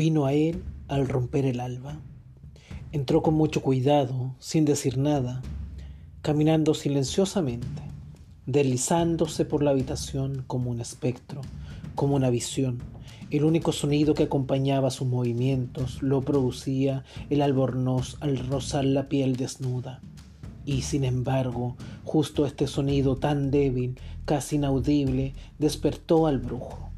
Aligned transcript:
Vino 0.00 0.24
a 0.24 0.32
él 0.32 0.62
al 0.88 1.06
romper 1.06 1.44
el 1.44 1.60
alba. 1.60 2.00
Entró 2.90 3.20
con 3.20 3.34
mucho 3.34 3.60
cuidado, 3.60 4.34
sin 4.38 4.64
decir 4.64 4.96
nada, 4.96 5.42
caminando 6.22 6.72
silenciosamente, 6.72 7.82
deslizándose 8.46 9.44
por 9.44 9.62
la 9.62 9.72
habitación 9.72 10.42
como 10.46 10.70
un 10.70 10.80
espectro, 10.80 11.42
como 11.96 12.14
una 12.16 12.30
visión. 12.30 12.78
El 13.30 13.44
único 13.44 13.72
sonido 13.72 14.14
que 14.14 14.22
acompañaba 14.22 14.90
sus 14.90 15.06
movimientos 15.06 16.02
lo 16.02 16.22
producía 16.22 17.04
el 17.28 17.42
albornoz 17.42 18.16
al 18.20 18.38
rozar 18.38 18.86
la 18.86 19.06
piel 19.10 19.36
desnuda. 19.36 20.00
Y 20.64 20.80
sin 20.80 21.04
embargo, 21.04 21.76
justo 22.04 22.46
este 22.46 22.68
sonido 22.68 23.16
tan 23.16 23.50
débil, 23.50 24.00
casi 24.24 24.56
inaudible, 24.56 25.34
despertó 25.58 26.26
al 26.26 26.38
brujo 26.38 26.89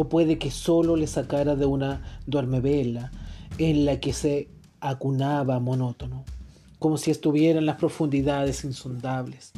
o 0.00 0.08
puede 0.08 0.38
que 0.38 0.52
solo 0.52 0.94
le 0.94 1.08
sacara 1.08 1.56
de 1.56 1.66
una 1.66 2.20
duermevela 2.24 3.10
en 3.58 3.84
la 3.84 3.98
que 3.98 4.12
se 4.12 4.48
acunaba 4.78 5.58
monótono, 5.58 6.24
como 6.78 6.98
si 6.98 7.10
estuviera 7.10 7.58
en 7.58 7.66
las 7.66 7.78
profundidades 7.78 8.62
insondables, 8.62 9.50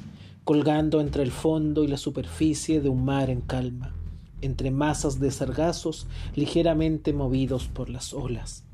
colgando 0.44 1.02
entre 1.02 1.24
el 1.24 1.30
fondo 1.30 1.84
y 1.84 1.88
la 1.88 1.98
superficie 1.98 2.80
de 2.80 2.88
un 2.88 3.04
mar 3.04 3.28
en 3.28 3.42
calma, 3.42 3.94
entre 4.40 4.70
masas 4.70 5.20
de 5.20 5.30
sargazos 5.30 6.06
ligeramente 6.34 7.12
movidos 7.12 7.66
por 7.66 7.90
las 7.90 8.14
olas. 8.14 8.64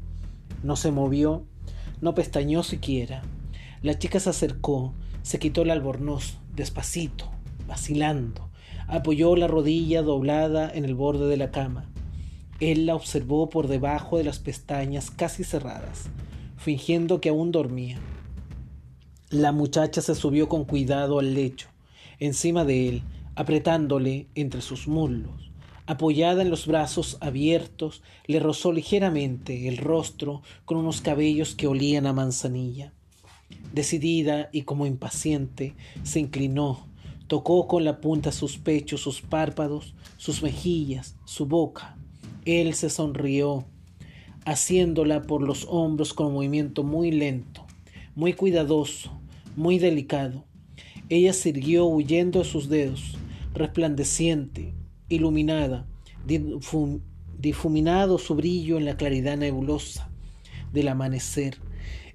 No 0.62 0.76
se 0.76 0.92
movió, 0.92 1.46
no 2.00 2.14
pestañó 2.14 2.62
siquiera. 2.62 3.22
La 3.82 3.98
chica 3.98 4.20
se 4.20 4.30
acercó, 4.30 4.94
se 5.22 5.40
quitó 5.40 5.62
el 5.62 5.72
albornoz, 5.72 6.38
despacito, 6.54 7.28
vacilando, 7.66 8.50
apoyó 8.88 9.36
la 9.36 9.46
rodilla 9.46 10.02
doblada 10.02 10.70
en 10.72 10.84
el 10.84 10.94
borde 10.94 11.26
de 11.26 11.36
la 11.36 11.50
cama. 11.50 11.90
Él 12.60 12.86
la 12.86 12.94
observó 12.94 13.50
por 13.50 13.68
debajo 13.68 14.18
de 14.18 14.24
las 14.24 14.38
pestañas 14.38 15.10
casi 15.10 15.44
cerradas, 15.44 16.08
fingiendo 16.56 17.20
que 17.20 17.28
aún 17.28 17.52
dormía. 17.52 17.98
La 19.30 19.52
muchacha 19.52 20.00
se 20.00 20.14
subió 20.14 20.48
con 20.48 20.64
cuidado 20.64 21.18
al 21.18 21.34
lecho, 21.34 21.68
encima 22.18 22.64
de 22.64 22.88
él, 22.88 23.02
apretándole 23.34 24.28
entre 24.34 24.60
sus 24.60 24.88
muslos. 24.88 25.50
Apoyada 25.86 26.42
en 26.42 26.50
los 26.50 26.66
brazos 26.66 27.18
abiertos, 27.20 28.02
le 28.26 28.40
rozó 28.40 28.72
ligeramente 28.72 29.68
el 29.68 29.76
rostro 29.76 30.42
con 30.64 30.78
unos 30.78 31.00
cabellos 31.00 31.54
que 31.54 31.66
olían 31.66 32.06
a 32.06 32.12
manzanilla. 32.12 32.92
Decidida 33.72 34.48
y 34.50 34.62
como 34.62 34.86
impaciente, 34.86 35.74
se 36.02 36.18
inclinó, 36.18 36.88
Tocó 37.26 37.66
con 37.66 37.84
la 37.84 38.00
punta 38.00 38.30
sus 38.30 38.58
pechos, 38.58 39.00
sus 39.00 39.20
párpados, 39.20 39.94
sus 40.16 40.42
mejillas, 40.42 41.16
su 41.24 41.46
boca. 41.46 41.96
Él 42.44 42.74
se 42.74 42.88
sonrió, 42.88 43.64
haciéndola 44.44 45.22
por 45.22 45.42
los 45.42 45.66
hombros 45.68 46.14
con 46.14 46.28
un 46.28 46.34
movimiento 46.34 46.84
muy 46.84 47.10
lento, 47.10 47.66
muy 48.14 48.32
cuidadoso, 48.32 49.10
muy 49.56 49.78
delicado. 49.78 50.44
Ella 51.08 51.32
siguió 51.32 51.86
huyendo 51.86 52.38
de 52.40 52.44
sus 52.44 52.68
dedos, 52.68 53.16
resplandeciente, 53.54 54.72
iluminada, 55.08 55.86
difuminado 57.38 58.18
su 58.18 58.36
brillo 58.36 58.76
en 58.76 58.84
la 58.84 58.96
claridad 58.96 59.36
nebulosa 59.36 60.08
del 60.72 60.88
amanecer. 60.88 61.58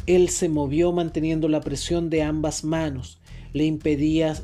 Él 0.06 0.30
se 0.30 0.50
movió 0.50 0.92
manteniendo 0.94 1.48
la 1.48 1.62
presión 1.62 2.09
de 2.09 2.23
ambas 2.23 2.64
manos, 2.64 3.20
le 3.53 3.66
impedía 3.66 4.36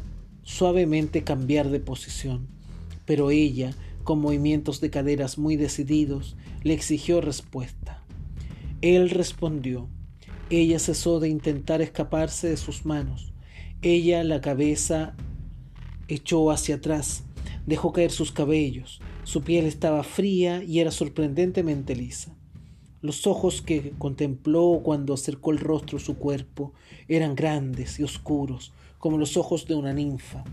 suavemente 0.47 1.25
cambiar 1.25 1.69
de 1.69 1.81
posición, 1.81 2.47
pero 3.05 3.31
ella, 3.31 3.73
con 4.05 4.21
movimientos 4.21 4.79
de 4.79 4.89
caderas 4.89 5.37
muy 5.37 5.57
decididos, 5.57 6.37
le 6.63 6.73
exigió 6.73 7.19
respuesta. 7.19 8.01
Él 8.81 9.09
respondió. 9.09 9.89
Ella 10.49 10.79
cesó 10.79 11.19
de 11.19 11.27
intentar 11.27 11.81
escaparse 11.81 12.47
de 12.47 12.55
sus 12.55 12.85
manos. 12.85 13.33
Ella 13.81 14.23
la 14.23 14.39
cabeza 14.39 15.17
echó 16.07 16.49
hacia 16.49 16.75
atrás, 16.75 17.25
dejó 17.65 17.91
caer 17.91 18.11
sus 18.11 18.31
cabellos. 18.31 19.01
Su 19.25 19.41
piel 19.41 19.65
estaba 19.65 20.01
fría 20.03 20.63
y 20.63 20.79
era 20.79 20.91
sorprendentemente 20.91 21.93
lisa. 21.93 22.33
Los 23.01 23.27
ojos 23.27 23.61
que 23.61 23.93
contempló 23.99 24.81
cuando 24.83 25.13
acercó 25.13 25.51
el 25.51 25.59
rostro 25.59 25.97
a 25.97 26.01
su 26.01 26.17
cuerpo 26.17 26.73
eran 27.07 27.35
grandes 27.35 27.99
y 27.99 28.03
oscuros, 28.03 28.73
como 28.97 29.19
los 29.19 29.37
ojos 29.37 29.67
de 29.67 29.75
una 29.75 29.93
ninfa. 29.93 30.43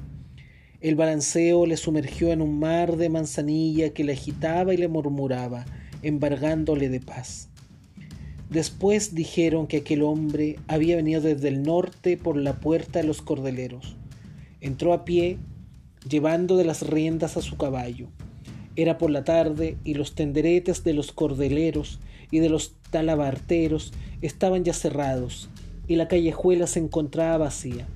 El 0.82 0.94
balanceo 0.94 1.64
le 1.64 1.78
sumergió 1.78 2.32
en 2.32 2.42
un 2.42 2.58
mar 2.58 2.98
de 2.98 3.08
manzanilla 3.08 3.94
que 3.94 4.04
le 4.04 4.12
agitaba 4.12 4.74
y 4.74 4.76
le 4.76 4.88
murmuraba, 4.88 5.64
embargándole 6.02 6.90
de 6.90 7.00
paz. 7.00 7.48
Después 8.50 9.14
dijeron 9.14 9.66
que 9.66 9.78
aquel 9.78 10.02
hombre 10.02 10.58
había 10.68 10.96
venido 10.96 11.22
desde 11.22 11.48
el 11.48 11.62
norte 11.62 12.18
por 12.18 12.36
la 12.36 12.60
puerta 12.60 12.98
de 12.98 13.06
los 13.06 13.22
cordeleros. 13.22 13.96
Entró 14.60 14.92
a 14.92 15.06
pie, 15.06 15.38
llevando 16.06 16.58
de 16.58 16.66
las 16.66 16.86
riendas 16.86 17.38
a 17.38 17.42
su 17.42 17.56
caballo. 17.56 18.08
Era 18.76 18.98
por 18.98 19.08
la 19.08 19.24
tarde 19.24 19.78
y 19.82 19.94
los 19.94 20.14
tenderetes 20.14 20.84
de 20.84 20.92
los 20.92 21.10
cordeleros 21.12 22.00
y 22.34 22.40
de 22.40 22.48
los 22.48 22.74
talabarteros 22.90 23.92
estaban 24.20 24.64
ya 24.64 24.72
cerrados 24.72 25.48
y 25.86 25.94
la 25.94 26.08
callejuela 26.08 26.66
se 26.66 26.80
encontraba 26.80 27.38
vacía. 27.38 27.86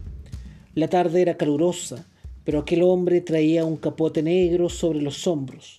La 0.77 0.87
tarde 0.87 1.23
era 1.23 1.37
calurosa, 1.37 2.07
pero 2.45 2.61
aquel 2.61 2.85
hombre 2.85 3.21
traía 3.21 3.65
un 3.65 3.77
capote 3.77 4.23
negro 4.23 4.69
sobre 4.69 5.03
los 5.03 5.27
hombros. 5.27 5.79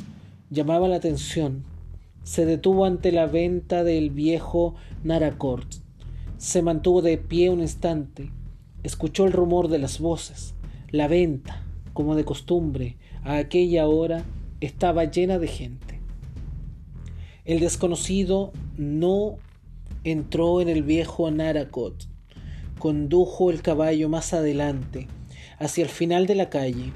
Llamaba 0.49 0.89
la 0.89 0.97
atención. 0.97 1.63
Se 2.23 2.45
detuvo 2.45 2.83
ante 2.83 3.13
la 3.13 3.27
venta 3.27 3.85
del 3.85 4.09
viejo 4.09 4.75
Naracourt. 5.05 5.75
Se 6.37 6.61
mantuvo 6.61 7.01
de 7.01 7.17
pie 7.17 7.51
un 7.51 7.61
instante. 7.61 8.29
Escuchó 8.83 9.25
el 9.25 9.31
rumor 9.31 9.69
de 9.69 9.79
las 9.79 9.99
voces. 9.99 10.53
La 10.91 11.07
venta, 11.07 11.63
como 11.93 12.13
de 12.13 12.25
costumbre, 12.25 12.97
a 13.23 13.37
aquella 13.37 13.87
hora 13.87 14.25
estaba 14.59 15.05
llena 15.05 15.39
de 15.39 15.47
gente. 15.47 15.88
El 17.49 17.61
desconocido 17.61 18.53
no 18.77 19.37
entró 20.03 20.61
en 20.61 20.69
el 20.69 20.83
viejo 20.83 21.31
Naracourt 21.31 22.03
condujo 22.77 23.49
el 23.49 23.63
caballo 23.63 24.07
más 24.07 24.35
adelante, 24.35 25.07
hacia 25.57 25.83
el 25.83 25.89
final 25.89 26.27
de 26.27 26.35
la 26.35 26.51
calle. 26.51 26.93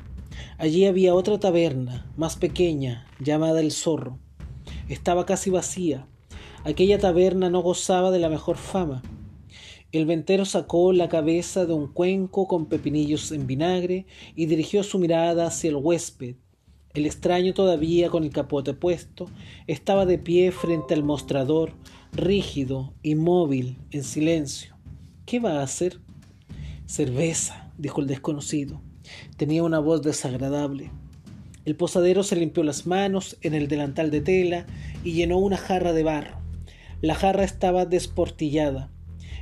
Allí 0.60 0.86
había 0.86 1.16
otra 1.16 1.40
taberna, 1.40 2.06
más 2.18 2.36
pequeña, 2.36 3.08
llamada 3.20 3.62
El 3.62 3.72
Zorro. 3.72 4.20
Estaba 4.90 5.26
casi 5.26 5.50
vacía. 5.50 6.06
Aquella 6.64 7.00
taberna 7.00 7.50
no 7.50 7.64
gozaba 7.64 8.12
de 8.12 8.20
la 8.20 8.30
mejor 8.30 8.58
fama. 8.58 9.02
El 9.92 10.06
ventero 10.06 10.46
sacó 10.46 10.94
la 10.94 11.10
cabeza 11.10 11.66
de 11.66 11.74
un 11.74 11.88
cuenco 11.88 12.48
con 12.48 12.68
pepinillos 12.68 13.32
en 13.32 13.48
vinagre 13.48 14.06
y 14.36 14.46
dirigió 14.46 14.84
su 14.84 15.00
mirada 15.00 15.48
hacia 15.48 15.72
el 15.72 15.78
huésped. 15.78 16.36
El 16.94 17.08
extraño 17.08 17.56
todavía 17.56 18.12
con 18.12 18.24
el 18.24 18.30
capote 18.30 18.76
puesto 18.76 19.28
estaba 19.66 20.06
de 20.06 20.20
pie 20.20 20.52
frente 20.52 20.94
al 20.94 21.04
mostrador, 21.04 21.72
rígido, 22.12 22.94
inmóvil, 23.02 23.80
en 23.90 24.04
silencio. 24.04 24.78
¿Qué 25.26 25.40
va 25.40 25.60
a 25.60 25.64
hacer? 25.64 26.00
Cerveza, 26.86 27.72
dijo 27.80 28.00
el 28.00 28.06
desconocido. 28.06 28.80
Tenía 29.38 29.64
una 29.64 29.80
voz 29.80 30.04
desagradable. 30.04 30.92
El 31.66 31.76
posadero 31.76 32.22
se 32.22 32.36
limpió 32.36 32.62
las 32.62 32.86
manos 32.86 33.38
en 33.42 33.56
el 33.56 33.68
delantal 33.68 34.12
de 34.12 34.22
tela 34.22 34.68
y 35.04 35.14
llenó 35.14 35.40
una 35.40 35.58
jarra 35.58 35.94
de 35.94 36.04
barro. 36.04 36.38
La 37.02 37.16
jarra 37.16 37.44
estaba 37.44 37.88
desportillada. 37.88 38.92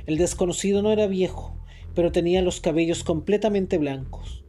El 0.06 0.16
desconocido 0.16 0.80
no 0.80 0.90
era 0.90 1.06
viejo, 1.06 1.54
pero 1.94 2.12
tenía 2.12 2.40
los 2.40 2.60
cabellos 2.60 3.04
completamente 3.04 3.76
blancos. 3.76 4.41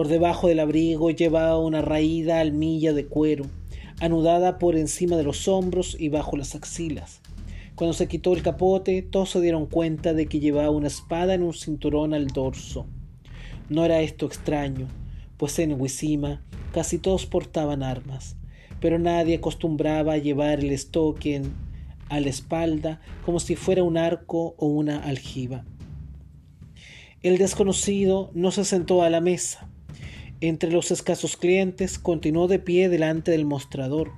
Por 0.00 0.08
debajo 0.08 0.48
del 0.48 0.60
abrigo 0.60 1.10
llevaba 1.10 1.58
una 1.58 1.82
raída 1.82 2.40
almilla 2.40 2.94
de 2.94 3.04
cuero, 3.04 3.44
anudada 4.00 4.58
por 4.58 4.76
encima 4.76 5.18
de 5.18 5.24
los 5.24 5.46
hombros 5.46 5.94
y 6.00 6.08
bajo 6.08 6.38
las 6.38 6.54
axilas. 6.54 7.20
Cuando 7.74 7.92
se 7.92 8.08
quitó 8.08 8.32
el 8.32 8.42
capote, 8.42 9.02
todos 9.02 9.28
se 9.28 9.42
dieron 9.42 9.66
cuenta 9.66 10.14
de 10.14 10.24
que 10.24 10.40
llevaba 10.40 10.70
una 10.70 10.86
espada 10.86 11.34
en 11.34 11.42
un 11.42 11.52
cinturón 11.52 12.14
al 12.14 12.28
dorso. 12.28 12.86
No 13.68 13.84
era 13.84 14.00
esto 14.00 14.24
extraño, 14.24 14.88
pues 15.36 15.58
en 15.58 15.78
Huizima 15.78 16.42
casi 16.72 16.96
todos 16.96 17.26
portaban 17.26 17.82
armas, 17.82 18.36
pero 18.80 18.98
nadie 18.98 19.34
acostumbraba 19.34 20.14
a 20.14 20.16
llevar 20.16 20.60
el 20.60 20.70
estoque 20.70 21.42
a 22.08 22.20
la 22.20 22.28
espalda 22.30 23.02
como 23.26 23.38
si 23.38 23.54
fuera 23.54 23.82
un 23.82 23.98
arco 23.98 24.54
o 24.56 24.66
una 24.66 25.00
aljiba. 25.00 25.66
El 27.22 27.36
desconocido 27.36 28.30
no 28.32 28.50
se 28.50 28.64
sentó 28.64 29.02
a 29.02 29.10
la 29.10 29.20
mesa. 29.20 29.69
Entre 30.42 30.72
los 30.72 30.90
escasos 30.90 31.36
clientes 31.36 31.98
continuó 31.98 32.48
de 32.48 32.58
pie 32.58 32.88
delante 32.88 33.30
del 33.30 33.44
mostrador, 33.44 34.12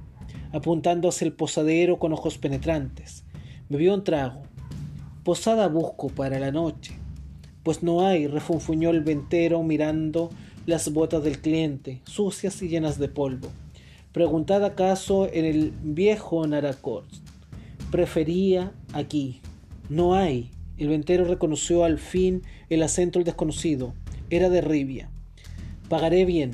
apuntando 0.52 1.08
hacia 1.08 1.24
el 1.24 1.32
posadero 1.32 1.98
con 1.98 2.12
ojos 2.12 2.38
penetrantes. 2.38 3.24
Bebió 3.68 3.92
un 3.92 4.04
trago. 4.04 4.44
Posada 5.24 5.66
busco 5.66 6.10
para 6.10 6.38
la 6.38 6.52
noche. 6.52 6.94
Pues 7.64 7.82
no 7.82 8.06
hay, 8.06 8.28
refunfuñó 8.28 8.90
el 8.90 9.00
ventero 9.00 9.64
mirando 9.64 10.30
las 10.64 10.92
botas 10.92 11.24
del 11.24 11.40
cliente, 11.40 12.02
sucias 12.04 12.62
y 12.62 12.68
llenas 12.68 13.00
de 13.00 13.08
polvo. 13.08 13.48
Preguntad 14.12 14.64
acaso 14.64 15.28
en 15.32 15.44
el 15.44 15.72
viejo 15.82 16.46
Naracort. 16.46 17.10
Prefería 17.90 18.72
aquí. 18.92 19.40
No 19.88 20.14
hay. 20.14 20.52
El 20.78 20.86
ventero 20.86 21.24
reconoció 21.24 21.82
al 21.82 21.98
fin 21.98 22.42
el 22.70 22.84
acento 22.84 23.18
del 23.18 23.26
desconocido. 23.26 23.94
Era 24.30 24.48
de 24.50 24.60
Ribia. 24.60 25.11
Pagaré 25.92 26.24
bien, 26.24 26.52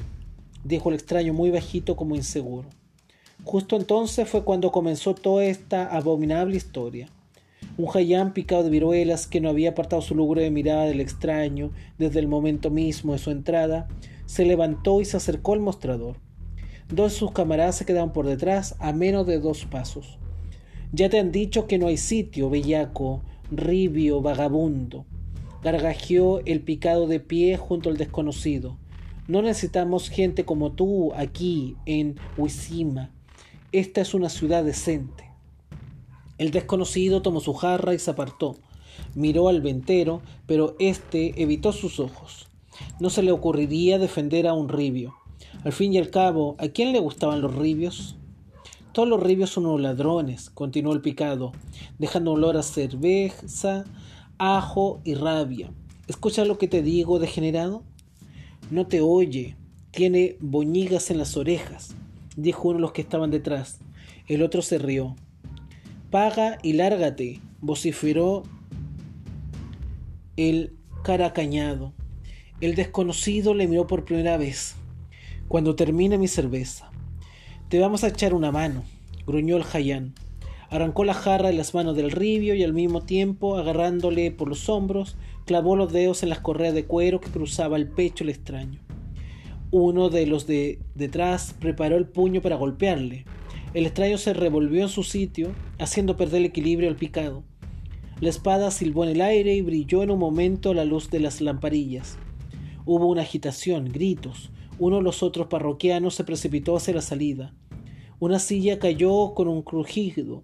dijo 0.64 0.88
el 0.88 0.96
extraño 0.96 1.32
muy 1.32 1.52
bajito 1.52 1.94
como 1.94 2.16
inseguro. 2.16 2.66
Justo 3.44 3.76
entonces 3.76 4.28
fue 4.28 4.42
cuando 4.42 4.72
comenzó 4.72 5.14
toda 5.14 5.44
esta 5.44 5.86
abominable 5.96 6.56
historia. 6.56 7.08
Un 7.76 7.86
jayán 7.86 8.32
picado 8.32 8.64
de 8.64 8.70
viruelas 8.70 9.28
que 9.28 9.40
no 9.40 9.48
había 9.48 9.70
apartado 9.70 10.02
su 10.02 10.16
lúgubre 10.16 10.50
mirada 10.50 10.86
del 10.86 11.00
extraño 11.00 11.70
desde 11.98 12.18
el 12.18 12.26
momento 12.26 12.70
mismo 12.70 13.12
de 13.12 13.20
su 13.20 13.30
entrada, 13.30 13.86
se 14.26 14.44
levantó 14.44 15.00
y 15.00 15.04
se 15.04 15.18
acercó 15.18 15.52
al 15.52 15.60
mostrador. 15.60 16.16
Dos 16.88 17.12
de 17.12 17.18
sus 17.20 17.30
camaradas 17.30 17.76
se 17.76 17.84
quedaban 17.84 18.12
por 18.12 18.26
detrás 18.26 18.74
a 18.80 18.92
menos 18.92 19.24
de 19.24 19.38
dos 19.38 19.66
pasos. 19.66 20.18
Ya 20.90 21.10
te 21.10 21.20
han 21.20 21.30
dicho 21.30 21.68
que 21.68 21.78
no 21.78 21.86
hay 21.86 21.96
sitio, 21.96 22.50
bellaco, 22.50 23.22
ribio, 23.52 24.20
vagabundo. 24.20 25.06
Gargajeó 25.62 26.40
el 26.44 26.60
picado 26.60 27.06
de 27.06 27.20
pie 27.20 27.56
junto 27.56 27.88
al 27.88 27.98
desconocido. 27.98 28.78
No 29.28 29.42
necesitamos 29.42 30.08
gente 30.08 30.46
como 30.46 30.72
tú 30.72 31.12
aquí 31.12 31.76
en 31.84 32.16
Huizima. 32.38 33.10
Esta 33.72 34.00
es 34.00 34.14
una 34.14 34.30
ciudad 34.30 34.64
decente. 34.64 35.30
El 36.38 36.50
desconocido 36.50 37.20
tomó 37.20 37.40
su 37.40 37.52
jarra 37.52 37.92
y 37.92 37.98
se 37.98 38.10
apartó. 38.10 38.56
Miró 39.14 39.48
al 39.48 39.60
ventero, 39.60 40.22
pero 40.46 40.76
éste 40.78 41.42
evitó 41.42 41.72
sus 41.72 42.00
ojos. 42.00 42.48
No 43.00 43.10
se 43.10 43.22
le 43.22 43.30
ocurriría 43.30 43.98
defender 43.98 44.46
a 44.46 44.54
un 44.54 44.70
ribio. 44.70 45.14
Al 45.62 45.74
fin 45.74 45.92
y 45.92 45.98
al 45.98 46.08
cabo, 46.08 46.56
¿a 46.58 46.68
quién 46.68 46.94
le 46.94 46.98
gustaban 46.98 47.42
los 47.42 47.54
ribios? 47.54 48.16
Todos 48.92 49.10
los 49.10 49.22
ribios 49.22 49.50
son 49.50 49.66
unos 49.66 49.82
ladrones, 49.82 50.48
continuó 50.48 50.94
el 50.94 51.02
picado, 51.02 51.52
dejando 51.98 52.32
olor 52.32 52.56
a 52.56 52.62
cerveza, 52.62 53.84
ajo 54.38 55.02
y 55.04 55.16
rabia. 55.16 55.70
¿Escucha 56.06 56.46
lo 56.46 56.56
que 56.56 56.66
te 56.66 56.80
digo, 56.80 57.18
degenerado? 57.18 57.82
No 58.70 58.86
te 58.86 59.00
oye, 59.00 59.56
tiene 59.92 60.36
boñigas 60.40 61.10
en 61.10 61.16
las 61.16 61.38
orejas, 61.38 61.94
dijo 62.36 62.68
uno 62.68 62.76
de 62.76 62.82
los 62.82 62.92
que 62.92 63.00
estaban 63.00 63.30
detrás. 63.30 63.80
El 64.26 64.42
otro 64.42 64.60
se 64.60 64.78
rió. 64.78 65.16
Paga 66.10 66.58
y 66.62 66.74
lárgate, 66.74 67.40
vociferó 67.60 68.42
el 70.36 70.76
caracañado. 71.02 71.94
El 72.60 72.74
desconocido 72.74 73.54
le 73.54 73.68
miró 73.68 73.86
por 73.86 74.04
primera 74.04 74.36
vez. 74.36 74.74
Cuando 75.48 75.74
termine 75.74 76.18
mi 76.18 76.28
cerveza. 76.28 76.90
Te 77.70 77.78
vamos 77.78 78.04
a 78.04 78.08
echar 78.08 78.34
una 78.34 78.52
mano, 78.52 78.84
gruñó 79.26 79.56
el 79.56 79.64
jayán. 79.64 80.14
Arrancó 80.70 81.04
la 81.04 81.14
jarra 81.14 81.48
de 81.48 81.54
las 81.54 81.72
manos 81.74 81.96
del 81.96 82.10
ribio 82.10 82.54
y 82.54 82.62
al 82.62 82.74
mismo 82.74 83.00
tiempo, 83.00 83.56
agarrándole 83.56 84.30
por 84.30 84.48
los 84.48 84.68
hombros, 84.68 85.16
clavó 85.46 85.76
los 85.76 85.92
dedos 85.92 86.22
en 86.22 86.28
las 86.28 86.40
correas 86.40 86.74
de 86.74 86.84
cuero 86.84 87.20
que 87.20 87.30
cruzaba 87.30 87.76
el 87.76 87.88
pecho 87.88 88.24
el 88.24 88.30
extraño. 88.30 88.80
Uno 89.70 90.10
de 90.10 90.26
los 90.26 90.46
de 90.46 90.78
detrás 90.94 91.54
preparó 91.58 91.96
el 91.96 92.06
puño 92.06 92.42
para 92.42 92.56
golpearle. 92.56 93.24
El 93.72 93.86
extraño 93.86 94.18
se 94.18 94.34
revolvió 94.34 94.82
en 94.82 94.88
su 94.88 95.04
sitio, 95.04 95.52
haciendo 95.78 96.16
perder 96.16 96.40
el 96.40 96.46
equilibrio 96.46 96.88
al 96.88 96.96
picado. 96.96 97.44
La 98.20 98.28
espada 98.28 98.70
silbó 98.70 99.04
en 99.04 99.10
el 99.10 99.20
aire 99.20 99.54
y 99.54 99.62
brilló 99.62 100.02
en 100.02 100.10
un 100.10 100.18
momento 100.18 100.74
la 100.74 100.84
luz 100.84 101.08
de 101.10 101.20
las 101.20 101.40
lamparillas. 101.40 102.18
Hubo 102.84 103.06
una 103.06 103.22
agitación, 103.22 103.90
gritos. 103.92 104.50
Uno 104.78 104.96
de 104.96 105.02
los 105.02 105.22
otros 105.22 105.46
parroquianos 105.46 106.14
se 106.14 106.24
precipitó 106.24 106.76
hacia 106.76 106.94
la 106.94 107.02
salida. 107.02 107.54
Una 108.18 108.38
silla 108.38 108.78
cayó 108.78 109.34
con 109.34 109.48
un 109.48 109.62
crujido. 109.62 110.42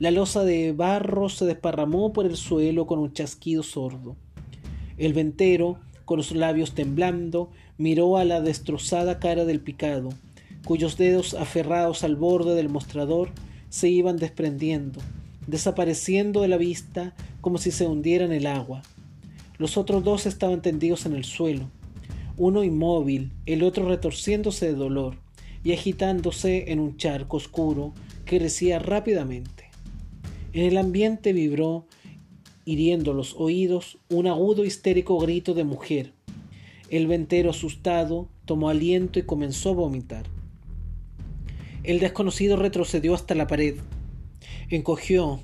La 0.00 0.10
losa 0.10 0.44
de 0.44 0.72
barro 0.72 1.28
se 1.28 1.44
desparramó 1.44 2.14
por 2.14 2.24
el 2.24 2.38
suelo 2.38 2.86
con 2.86 3.00
un 3.00 3.12
chasquido 3.12 3.62
sordo. 3.62 4.16
El 4.96 5.12
ventero, 5.12 5.78
con 6.06 6.16
los 6.16 6.32
labios 6.32 6.74
temblando, 6.74 7.50
miró 7.76 8.16
a 8.16 8.24
la 8.24 8.40
destrozada 8.40 9.18
cara 9.18 9.44
del 9.44 9.60
picado, 9.60 10.08
cuyos 10.64 10.96
dedos 10.96 11.34
aferrados 11.34 12.02
al 12.02 12.16
borde 12.16 12.54
del 12.54 12.70
mostrador 12.70 13.28
se 13.68 13.90
iban 13.90 14.16
desprendiendo, 14.16 15.02
desapareciendo 15.46 16.40
de 16.40 16.48
la 16.48 16.56
vista 16.56 17.14
como 17.42 17.58
si 17.58 17.70
se 17.70 17.86
hundiera 17.86 18.24
en 18.24 18.32
el 18.32 18.46
agua. 18.46 18.80
Los 19.58 19.76
otros 19.76 20.02
dos 20.02 20.24
estaban 20.24 20.62
tendidos 20.62 21.04
en 21.04 21.14
el 21.14 21.24
suelo, 21.24 21.68
uno 22.38 22.64
inmóvil, 22.64 23.32
el 23.44 23.62
otro 23.62 23.86
retorciéndose 23.86 24.64
de 24.64 24.74
dolor 24.76 25.18
y 25.62 25.74
agitándose 25.74 26.72
en 26.72 26.80
un 26.80 26.96
charco 26.96 27.36
oscuro 27.36 27.92
que 28.24 28.38
crecía 28.38 28.78
rápidamente. 28.78 29.59
En 30.52 30.64
el 30.64 30.78
ambiente 30.78 31.32
vibró, 31.32 31.86
hiriendo 32.64 33.14
los 33.14 33.34
oídos, 33.36 33.98
un 34.08 34.26
agudo 34.26 34.64
histérico 34.64 35.18
grito 35.18 35.54
de 35.54 35.64
mujer. 35.64 36.12
El 36.88 37.06
ventero 37.06 37.50
asustado 37.50 38.28
tomó 38.46 38.68
aliento 38.68 39.20
y 39.20 39.22
comenzó 39.22 39.70
a 39.70 39.74
vomitar. 39.74 40.24
El 41.84 42.00
desconocido 42.00 42.56
retrocedió 42.56 43.14
hasta 43.14 43.36
la 43.36 43.46
pared. 43.46 43.76
Encogió, 44.70 45.40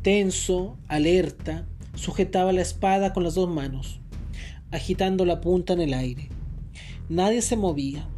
tenso, 0.00 0.78
alerta, 0.88 1.66
sujetaba 1.94 2.52
la 2.52 2.62
espada 2.62 3.12
con 3.12 3.22
las 3.22 3.34
dos 3.34 3.48
manos, 3.48 4.00
agitando 4.70 5.26
la 5.26 5.42
punta 5.42 5.74
en 5.74 5.80
el 5.80 5.92
aire. 5.92 6.30
Nadie 7.10 7.42
se 7.42 7.56
movía. 7.56 8.08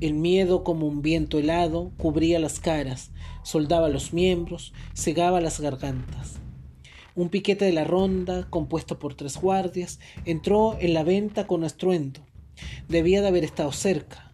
El 0.00 0.14
miedo, 0.14 0.62
como 0.62 0.86
un 0.86 1.02
viento 1.02 1.40
helado, 1.40 1.90
cubría 1.96 2.38
las 2.38 2.60
caras, 2.60 3.10
soldaba 3.42 3.88
los 3.88 4.12
miembros, 4.12 4.72
cegaba 4.94 5.40
las 5.40 5.58
gargantas. 5.58 6.36
Un 7.16 7.30
piquete 7.30 7.64
de 7.64 7.72
la 7.72 7.82
ronda, 7.82 8.46
compuesto 8.48 9.00
por 9.00 9.14
tres 9.14 9.36
guardias, 9.38 9.98
entró 10.24 10.76
en 10.78 10.94
la 10.94 11.02
venta 11.02 11.48
con 11.48 11.64
estruendo. 11.64 12.20
Debía 12.88 13.22
de 13.22 13.28
haber 13.28 13.42
estado 13.42 13.72
cerca. 13.72 14.32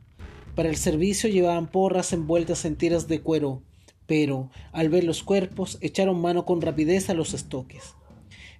Para 0.54 0.68
el 0.68 0.76
servicio 0.76 1.30
llevaban 1.30 1.68
porras 1.68 2.12
envueltas 2.12 2.66
en 2.66 2.76
tiras 2.76 3.08
de 3.08 3.22
cuero, 3.22 3.62
pero, 4.06 4.50
al 4.70 4.90
ver 4.90 5.04
los 5.04 5.22
cuerpos, 5.22 5.78
echaron 5.80 6.20
mano 6.20 6.44
con 6.44 6.60
rapidez 6.60 7.08
a 7.08 7.14
los 7.14 7.32
estoques. 7.32 7.94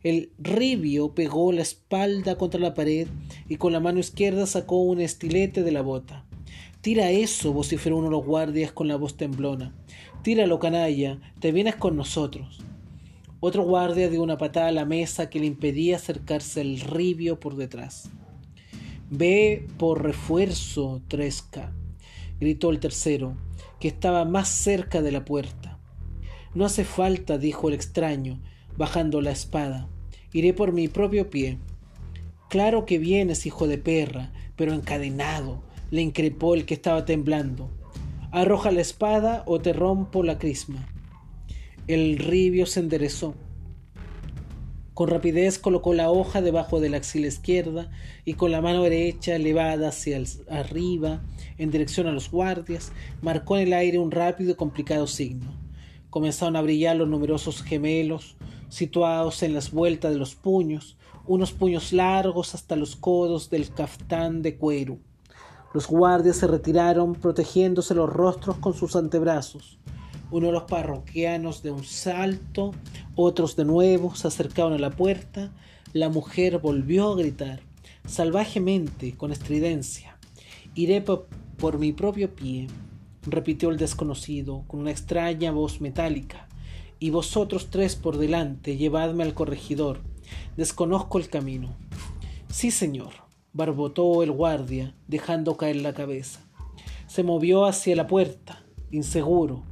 El 0.02 0.32
ribio 0.38 1.14
pegó 1.14 1.52
la 1.52 1.60
espalda 1.60 2.38
contra 2.38 2.60
la 2.60 2.72
pared 2.72 3.08
y 3.46 3.56
con 3.56 3.74
la 3.74 3.80
mano 3.80 3.98
izquierda 3.98 4.46
sacó 4.46 4.78
un 4.78 5.02
estilete 5.02 5.62
de 5.62 5.72
la 5.72 5.82
bota. 5.82 6.24
Tira 6.84 7.10
eso, 7.10 7.54
vociferó 7.54 7.96
uno 7.96 8.08
de 8.08 8.12
los 8.12 8.26
guardias 8.26 8.70
con 8.70 8.88
la 8.88 8.96
voz 8.96 9.16
temblona. 9.16 9.72
Tíralo, 10.20 10.58
canalla, 10.58 11.18
te 11.40 11.50
vienes 11.50 11.76
con 11.76 11.96
nosotros. 11.96 12.60
Otro 13.40 13.62
guardia 13.62 14.10
dio 14.10 14.22
una 14.22 14.36
patada 14.36 14.68
a 14.68 14.72
la 14.72 14.84
mesa 14.84 15.30
que 15.30 15.40
le 15.40 15.46
impedía 15.46 15.96
acercarse 15.96 16.60
al 16.60 16.80
ribio 16.80 17.40
por 17.40 17.56
detrás. 17.56 18.10
Ve 19.08 19.66
por 19.78 20.02
refuerzo, 20.02 21.00
Tresca, 21.08 21.72
gritó 22.38 22.68
el 22.68 22.80
tercero, 22.80 23.34
que 23.80 23.88
estaba 23.88 24.26
más 24.26 24.50
cerca 24.50 25.00
de 25.00 25.10
la 25.10 25.24
puerta. 25.24 25.78
No 26.54 26.66
hace 26.66 26.84
falta, 26.84 27.38
dijo 27.38 27.68
el 27.68 27.74
extraño, 27.76 28.42
bajando 28.76 29.22
la 29.22 29.30
espada. 29.30 29.88
Iré 30.34 30.52
por 30.52 30.72
mi 30.72 30.88
propio 30.88 31.30
pie. 31.30 31.56
Claro 32.50 32.84
que 32.84 32.98
vienes, 32.98 33.46
hijo 33.46 33.66
de 33.68 33.78
perra, 33.78 34.34
pero 34.54 34.74
encadenado, 34.74 35.62
le 35.90 36.02
increpó 36.02 36.54
el 36.54 36.64
que 36.64 36.74
estaba 36.74 37.04
temblando. 37.04 37.70
Arroja 38.30 38.70
la 38.70 38.80
espada 38.80 39.42
o 39.46 39.60
te 39.60 39.72
rompo 39.72 40.22
la 40.22 40.38
crisma. 40.38 40.88
El 41.86 42.18
ribio 42.18 42.66
se 42.66 42.80
enderezó. 42.80 43.34
Con 44.94 45.08
rapidez 45.08 45.58
colocó 45.58 45.92
la 45.92 46.10
hoja 46.10 46.40
debajo 46.40 46.80
de 46.80 46.88
la 46.88 46.98
axila 46.98 47.26
izquierda 47.26 47.90
y 48.24 48.34
con 48.34 48.52
la 48.52 48.60
mano 48.60 48.84
derecha 48.84 49.34
elevada 49.34 49.88
hacia 49.88 50.22
arriba 50.48 51.20
en 51.58 51.70
dirección 51.70 52.06
a 52.06 52.12
los 52.12 52.30
guardias, 52.30 52.92
marcó 53.20 53.56
en 53.56 53.68
el 53.68 53.72
aire 53.72 53.98
un 53.98 54.10
rápido 54.10 54.52
y 54.52 54.54
complicado 54.54 55.06
signo. 55.06 55.52
Comenzaron 56.10 56.54
a 56.54 56.62
brillar 56.62 56.94
los 56.96 57.08
numerosos 57.08 57.62
gemelos, 57.62 58.36
situados 58.68 59.42
en 59.42 59.52
las 59.52 59.72
vueltas 59.72 60.12
de 60.12 60.18
los 60.18 60.36
puños, 60.36 60.96
unos 61.26 61.52
puños 61.52 61.92
largos 61.92 62.54
hasta 62.54 62.76
los 62.76 62.96
codos 62.96 63.50
del 63.50 63.70
caftán 63.70 64.42
de 64.42 64.56
cuero. 64.56 64.98
Los 65.74 65.88
guardias 65.88 66.36
se 66.36 66.46
retiraron 66.46 67.16
protegiéndose 67.16 67.96
los 67.96 68.08
rostros 68.08 68.58
con 68.58 68.74
sus 68.74 68.94
antebrazos. 68.94 69.80
Uno 70.30 70.46
de 70.46 70.52
los 70.52 70.62
parroquianos 70.62 71.64
de 71.64 71.72
un 71.72 71.82
salto, 71.82 72.70
otros 73.16 73.56
de 73.56 73.64
nuevo 73.64 74.14
se 74.14 74.28
acercaron 74.28 74.74
a 74.74 74.78
la 74.78 74.90
puerta. 74.90 75.52
La 75.92 76.10
mujer 76.10 76.60
volvió 76.60 77.10
a 77.10 77.16
gritar, 77.16 77.58
salvajemente, 78.06 79.16
con 79.16 79.32
estridencia. 79.32 80.16
Iré 80.76 81.00
por 81.00 81.78
mi 81.80 81.92
propio 81.92 82.32
pie, 82.32 82.68
repitió 83.26 83.68
el 83.70 83.76
desconocido, 83.76 84.62
con 84.68 84.78
una 84.78 84.92
extraña 84.92 85.50
voz 85.50 85.80
metálica. 85.80 86.46
Y 87.00 87.10
vosotros 87.10 87.66
tres 87.70 87.96
por 87.96 88.18
delante, 88.18 88.76
llevadme 88.76 89.24
al 89.24 89.34
corregidor. 89.34 90.02
Desconozco 90.56 91.18
el 91.18 91.28
camino. 91.28 91.74
Sí, 92.48 92.70
señor 92.70 93.23
barbotó 93.54 94.22
el 94.24 94.32
guardia, 94.32 94.94
dejando 95.06 95.56
caer 95.56 95.76
la 95.76 95.94
cabeza. 95.94 96.40
Se 97.06 97.22
movió 97.22 97.64
hacia 97.64 97.94
la 97.94 98.08
puerta, 98.08 98.64
inseguro. 98.90 99.62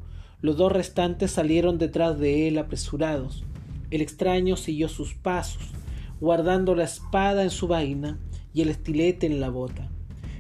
Los 0.41 0.57
dos 0.57 0.73
restantes 0.73 1.33
salieron 1.33 1.79
detrás 1.79 2.19
de 2.19 2.49
él 2.49 2.59
apresurados. 2.59 3.45
El 3.91 4.01
extraño 4.01 4.57
siguió 4.57 4.89
sus 4.89 5.15
pasos, 5.15 5.73
guardando 6.21 6.75
la 6.77 6.85
espada 6.85 7.43
en 7.43 7.51
su 7.51 7.67
vaina 7.67 8.19
y 8.55 8.63
el 8.63 8.71
estilete 8.71 9.27
en 9.27 9.41
la 9.41 9.51
bota. 9.51 9.91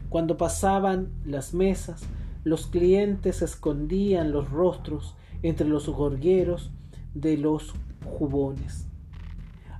Cuando 0.08 0.36
pasaban 0.36 1.10
las 1.24 1.52
mesas, 1.52 2.02
los 2.44 2.66
clientes 2.68 3.42
escondían 3.42 4.30
los 4.30 4.50
rostros 4.50 5.16
entre 5.42 5.66
los 5.66 5.88
gorgueros 5.88 6.70
de 7.14 7.36
los 7.36 7.74
jubones. 8.04 8.86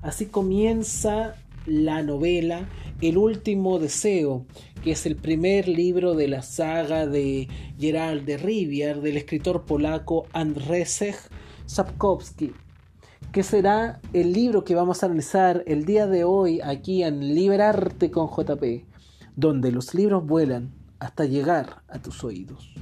Así 0.01 0.27
comienza 0.27 1.37
la 1.67 2.03
novela 2.03 2.69
El 3.01 3.19
último 3.19 3.79
deseo, 3.79 4.47
que 4.83 4.93
es 4.93 5.07
el 5.07 5.17
primer 5.17 5.69
libro 5.69 6.15
de 6.15 6.29
la 6.29 6.43
saga 6.43 7.07
de 7.07 7.49
Gerald 7.79 8.25
de 8.25 8.37
Rivier 8.37 9.01
del 9.01 9.17
escritor 9.17 9.65
polaco 9.65 10.27
Andrzej 10.33 11.17
Sapkowski, 11.67 12.53
que 13.33 13.43
será 13.43 14.01
el 14.13 14.33
libro 14.33 14.65
que 14.65 14.75
vamos 14.75 15.03
a 15.03 15.07
analizar 15.07 15.65
el 15.67 15.85
día 15.85 16.07
de 16.07 16.25
hoy 16.25 16.61
aquí 16.61 17.03
en 17.03 17.35
Liberarte 17.35 18.11
con 18.11 18.29
JP, 18.29 18.85
donde 19.37 19.73
los 19.73 19.95
libros 19.95 20.27
vuelan 20.27 20.71
hasta 20.99 21.25
llegar 21.25 21.83
a 21.89 21.99
tus 21.99 22.23
oídos. 22.25 22.75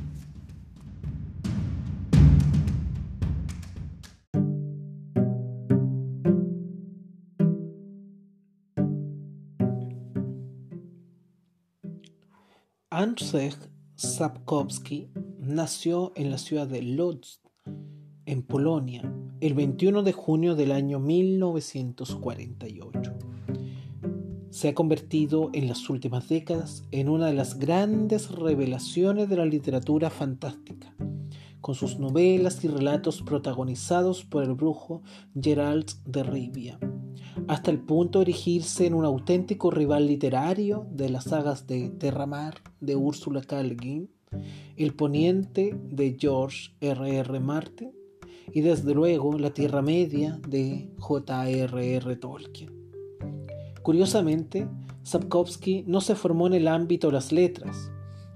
Andrzej 13.00 13.57
Sapkowski 13.95 15.09
nació 15.38 16.12
en 16.16 16.30
la 16.30 16.37
ciudad 16.37 16.66
de 16.66 16.83
Lodz, 16.83 17.40
en 18.26 18.42
Polonia, 18.42 19.11
el 19.40 19.54
21 19.54 20.02
de 20.02 20.12
junio 20.12 20.54
del 20.54 20.71
año 20.71 21.00
1948. 21.00 23.14
Se 24.50 24.69
ha 24.69 24.75
convertido 24.75 25.49
en 25.54 25.66
las 25.66 25.88
últimas 25.88 26.28
décadas 26.28 26.85
en 26.90 27.09
una 27.09 27.28
de 27.28 27.33
las 27.33 27.59
grandes 27.59 28.30
revelaciones 28.33 29.30
de 29.30 29.37
la 29.38 29.47
literatura 29.47 30.11
fantástica, 30.11 30.95
con 31.62 31.75
sus 31.75 31.99
novelas 31.99 32.62
y 32.64 32.69
relatos 32.69 33.23
protagonizados 33.23 34.26
por 34.26 34.45
el 34.45 34.52
brujo 34.52 35.00
Gerald 35.35 35.87
de 36.04 36.23
Rivia 36.23 36.78
hasta 37.49 37.71
el 37.71 37.80
punto 37.80 38.19
de 38.19 38.25
erigirse 38.25 38.87
en 38.87 38.95
un 38.95 39.04
auténtico 39.04 39.71
rival 39.71 40.07
literario 40.07 40.87
de 40.90 41.09
las 41.09 41.25
sagas 41.25 41.66
de 41.66 41.90
Terramar 41.90 42.54
de 42.80 42.96
Úrsula. 42.96 43.42
Le 43.50 44.08
El 44.76 44.94
Poniente 44.94 45.76
de 45.90 46.16
George 46.18 46.72
R. 46.80 47.16
R. 47.18 47.40
Martin 47.40 47.92
y 48.52 48.60
desde 48.60 48.94
luego 48.94 49.38
La 49.38 49.50
Tierra 49.50 49.82
Media 49.82 50.40
de 50.49 50.90
J. 50.99 51.49
R. 51.49 52.16
Tolkien. 52.16 52.70
Curiosamente, 53.82 54.68
Sapkowski 55.02 55.84
no 55.87 56.00
se 56.00 56.14
formó 56.14 56.46
en 56.46 56.54
el 56.54 56.68
ámbito 56.68 57.08
de 57.08 57.14
las 57.14 57.32
letras, 57.32 57.90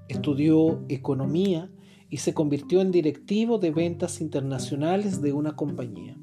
estudió 0.08 0.84
economía 0.88 1.70
y 2.08 2.18
se 2.18 2.32
convirtió 2.32 2.80
en 2.80 2.90
directivo 2.90 3.58
de 3.58 3.70
ventas 3.70 4.20
internacionales 4.20 5.20
de 5.20 5.32
una 5.32 5.56
compañía. 5.56 6.16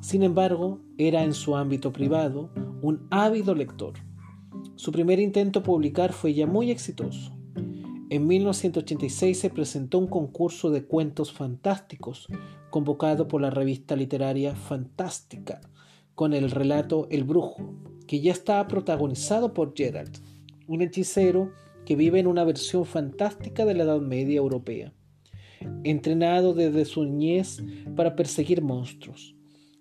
Sin 0.00 0.22
embargo, 0.22 0.80
era 0.98 1.24
en 1.24 1.32
su 1.32 1.56
ámbito 1.56 1.92
privado 1.92 2.50
un 2.82 3.06
ávido 3.10 3.54
lector. 3.54 3.94
Su 4.76 4.92
primer 4.92 5.20
intento 5.20 5.62
publicar 5.62 6.12
fue 6.12 6.34
ya 6.34 6.46
muy 6.46 6.70
exitoso. 6.70 7.36
En 8.10 8.26
1986 8.26 9.38
se 9.38 9.50
presentó 9.50 9.98
un 9.98 10.08
concurso 10.08 10.70
de 10.70 10.84
cuentos 10.84 11.32
fantásticos 11.32 12.28
convocado 12.70 13.28
por 13.28 13.40
la 13.40 13.50
revista 13.50 13.96
literaria 13.96 14.54
Fantástica 14.54 15.60
con 16.14 16.32
el 16.32 16.50
relato 16.50 17.06
El 17.10 17.24
Brujo, 17.24 17.74
que 18.06 18.20
ya 18.20 18.32
estaba 18.32 18.66
protagonizado 18.66 19.54
por 19.54 19.74
Gerald, 19.76 20.18
un 20.66 20.82
hechicero 20.82 21.52
que 21.86 21.96
vive 21.96 22.18
en 22.18 22.26
una 22.26 22.44
versión 22.44 22.84
fantástica 22.84 23.64
de 23.64 23.74
la 23.74 23.84
Edad 23.84 24.00
Media 24.00 24.38
europea, 24.38 24.92
entrenado 25.84 26.52
desde 26.52 26.84
su 26.84 27.04
niñez 27.04 27.62
para 27.94 28.16
perseguir 28.16 28.62
monstruos 28.62 29.34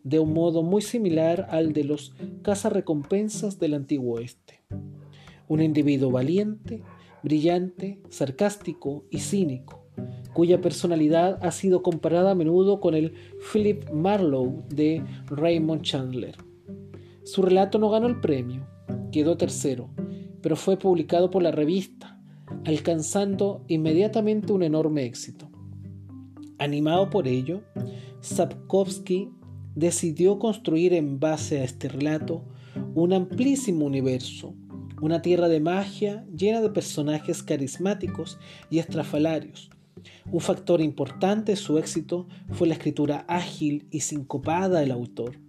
de 0.04 0.20
un 0.20 0.34
modo 0.34 0.64
muy 0.64 0.82
similar 0.82 1.48
al 1.50 1.74
de 1.74 1.86
los 1.86 2.14
cazarrecompensas 2.44 3.58
del 3.58 3.74
antiguo 3.74 4.16
oeste. 4.16 4.43
Un 5.48 5.62
individuo 5.62 6.12
valiente, 6.12 6.82
brillante, 7.24 8.02
sarcástico 8.10 9.06
y 9.10 9.20
cínico, 9.20 9.86
cuya 10.34 10.62
personalidad 10.62 11.40
ha 11.42 11.52
sido 11.52 11.82
comparada 11.82 12.32
a 12.32 12.36
menudo 12.36 12.80
con 12.80 12.96
el 12.96 13.14
Philip 13.52 13.90
Marlowe 13.92 14.64
de 14.70 15.04
Raymond 15.28 15.82
Chandler. 15.82 16.36
Su 17.24 17.42
relato 17.42 17.80
no 17.80 17.90
ganó 17.90 18.08
el 18.08 18.20
premio, 18.20 18.68
quedó 19.12 19.38
tercero, 19.38 19.90
pero 20.42 20.56
fue 20.56 20.78
publicado 20.78 21.30
por 21.30 21.42
la 21.42 21.52
revista, 21.52 22.20
alcanzando 22.66 23.64
inmediatamente 23.68 24.52
un 24.52 24.64
enorme 24.64 25.06
éxito. 25.06 25.50
Animado 26.58 27.10
por 27.10 27.28
ello, 27.28 27.64
Sapkowski 28.20 29.30
decidió 29.76 30.40
construir 30.40 30.94
en 30.94 31.20
base 31.20 31.60
a 31.60 31.64
este 31.64 31.90
relato 31.90 32.44
un 32.96 33.14
amplísimo 33.14 33.86
universo, 33.86 34.54
una 35.04 35.22
tierra 35.22 35.50
de 35.50 35.60
magia 35.60 36.26
llena 36.34 36.62
de 36.62 36.70
personajes 36.70 37.44
carismáticos 37.44 38.40
y 38.70 38.80
estrafalarios. 38.80 39.70
Un 40.32 40.40
factor 40.40 40.80
importante 40.80 41.52
de 41.52 41.56
su 41.58 41.78
éxito 41.78 42.30
fue 42.54 42.70
la 42.70 42.76
escritura 42.76 43.26
ágil 43.28 43.86
y 43.92 44.00
sincopada 44.00 44.80
del 44.80 44.92
autor, 44.92 45.42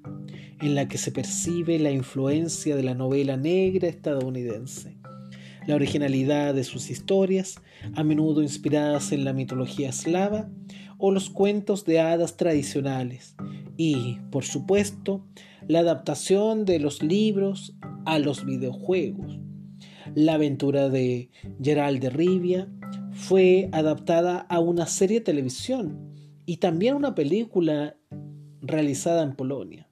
en 0.61 0.75
la 0.75 0.89
que 0.89 0.99
se 0.99 1.13
percibe 1.13 1.79
la 1.79 1.93
influencia 1.93 2.75
de 2.75 2.83
la 2.83 2.97
novela 2.97 3.37
negra 3.37 3.87
estadounidense, 3.87 4.97
la 5.69 5.77
originalidad 5.77 6.53
de 6.53 6.65
sus 6.65 6.91
historias, 6.91 7.55
a 7.95 8.03
menudo 8.03 8.43
inspiradas 8.43 9.13
en 9.13 9.25
la 9.25 9.33
mitología 9.33 9.91
eslava, 9.91 10.51
o 10.99 11.13
los 11.13 11.31
cuentos 11.31 11.85
de 11.85 12.01
hadas 12.01 12.37
tradicionales, 12.37 13.37
y, 13.77 14.19
por 14.33 14.45
supuesto, 14.45 15.25
la 15.69 15.79
adaptación 15.79 16.65
de 16.65 16.81
los 16.81 17.05
libros 17.05 17.77
a 18.05 18.19
los 18.19 18.45
videojuegos. 18.45 19.44
La 20.15 20.35
aventura 20.35 20.89
de 20.89 21.31
Gerald 21.61 22.01
de 22.01 22.11
Rivia 22.11 22.69
fue 23.13 23.69
adaptada 23.73 24.39
a 24.39 24.61
una 24.61 24.87
serie 24.87 25.19
de 25.19 25.25
televisión 25.25 26.15
y 26.47 26.59
también 26.59 26.95
una 26.95 27.15
película 27.15 27.97
realizada 28.61 29.23
en 29.23 29.35
Polonia, 29.35 29.89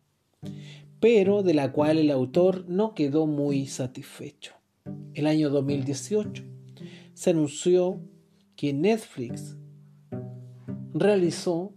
pero 1.01 1.43
de 1.43 1.55
la 1.55 1.73
cual 1.73 1.99
el 1.99 2.11
autor 2.11 2.69
no 2.69 2.95
quedó 2.95 3.27
muy 3.27 3.67
satisfecho. 3.67 4.55
El 5.15 5.27
año 5.27 5.51
2018 5.51 6.45
se 7.15 7.31
anunció 7.31 8.01
que 8.55 8.73
Netflix 8.73 9.57
realizó 10.95 11.75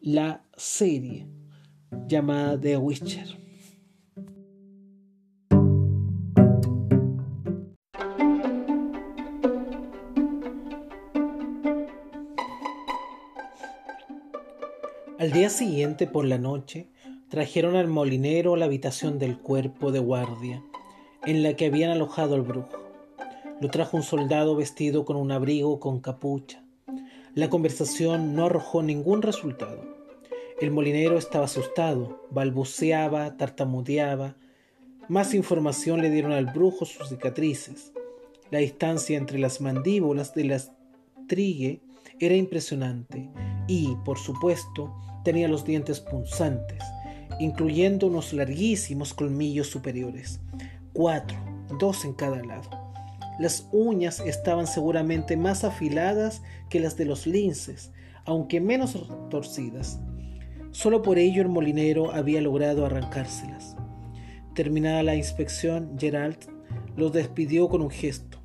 la 0.00 0.44
serie 0.56 1.26
llamada 2.06 2.60
The 2.60 2.76
Witcher. 2.76 3.45
Al 15.26 15.32
día 15.32 15.50
siguiente 15.50 16.06
por 16.06 16.24
la 16.24 16.38
noche 16.38 16.86
trajeron 17.28 17.74
al 17.74 17.88
molinero 17.88 18.54
a 18.54 18.56
la 18.56 18.66
habitación 18.66 19.18
del 19.18 19.36
cuerpo 19.36 19.90
de 19.90 19.98
guardia 19.98 20.62
en 21.24 21.42
la 21.42 21.54
que 21.54 21.66
habían 21.66 21.90
alojado 21.90 22.36
al 22.36 22.42
brujo. 22.42 22.78
Lo 23.60 23.68
trajo 23.68 23.96
un 23.96 24.04
soldado 24.04 24.54
vestido 24.54 25.04
con 25.04 25.16
un 25.16 25.32
abrigo 25.32 25.80
con 25.80 25.98
capucha. 25.98 26.62
La 27.34 27.50
conversación 27.50 28.36
no 28.36 28.46
arrojó 28.46 28.84
ningún 28.84 29.20
resultado. 29.20 29.82
El 30.60 30.70
molinero 30.70 31.18
estaba 31.18 31.46
asustado, 31.46 32.24
balbuceaba, 32.30 33.36
tartamudeaba. 33.36 34.36
Más 35.08 35.34
información 35.34 36.02
le 36.02 36.10
dieron 36.10 36.30
al 36.30 36.46
brujo 36.46 36.84
sus 36.84 37.08
cicatrices. 37.08 37.92
La 38.52 38.60
distancia 38.60 39.18
entre 39.18 39.40
las 39.40 39.60
mandíbulas 39.60 40.34
de 40.34 40.44
las 40.44 40.70
trigue 41.26 41.80
era 42.20 42.36
impresionante 42.36 43.28
y, 43.66 43.96
por 44.04 44.18
supuesto, 44.18 44.94
tenía 45.26 45.48
los 45.48 45.64
dientes 45.64 45.98
punzantes, 45.98 46.78
incluyendo 47.40 48.06
unos 48.06 48.32
larguísimos 48.32 49.12
colmillos 49.12 49.66
superiores, 49.66 50.38
cuatro, 50.92 51.36
dos 51.80 52.04
en 52.04 52.12
cada 52.12 52.44
lado. 52.44 52.70
Las 53.40 53.66
uñas 53.72 54.20
estaban 54.20 54.68
seguramente 54.68 55.36
más 55.36 55.64
afiladas 55.64 56.42
que 56.70 56.78
las 56.78 56.96
de 56.96 57.06
los 57.06 57.26
linces, 57.26 57.90
aunque 58.24 58.60
menos 58.60 58.96
torcidas. 59.28 59.98
Solo 60.70 61.02
por 61.02 61.18
ello 61.18 61.42
el 61.42 61.48
molinero 61.48 62.12
había 62.12 62.40
logrado 62.40 62.86
arrancárselas. 62.86 63.74
Terminada 64.54 65.02
la 65.02 65.16
inspección, 65.16 65.96
Gerald 65.98 66.38
los 66.96 67.12
despidió 67.12 67.68
con 67.68 67.82
un 67.82 67.90
gesto. 67.90 68.38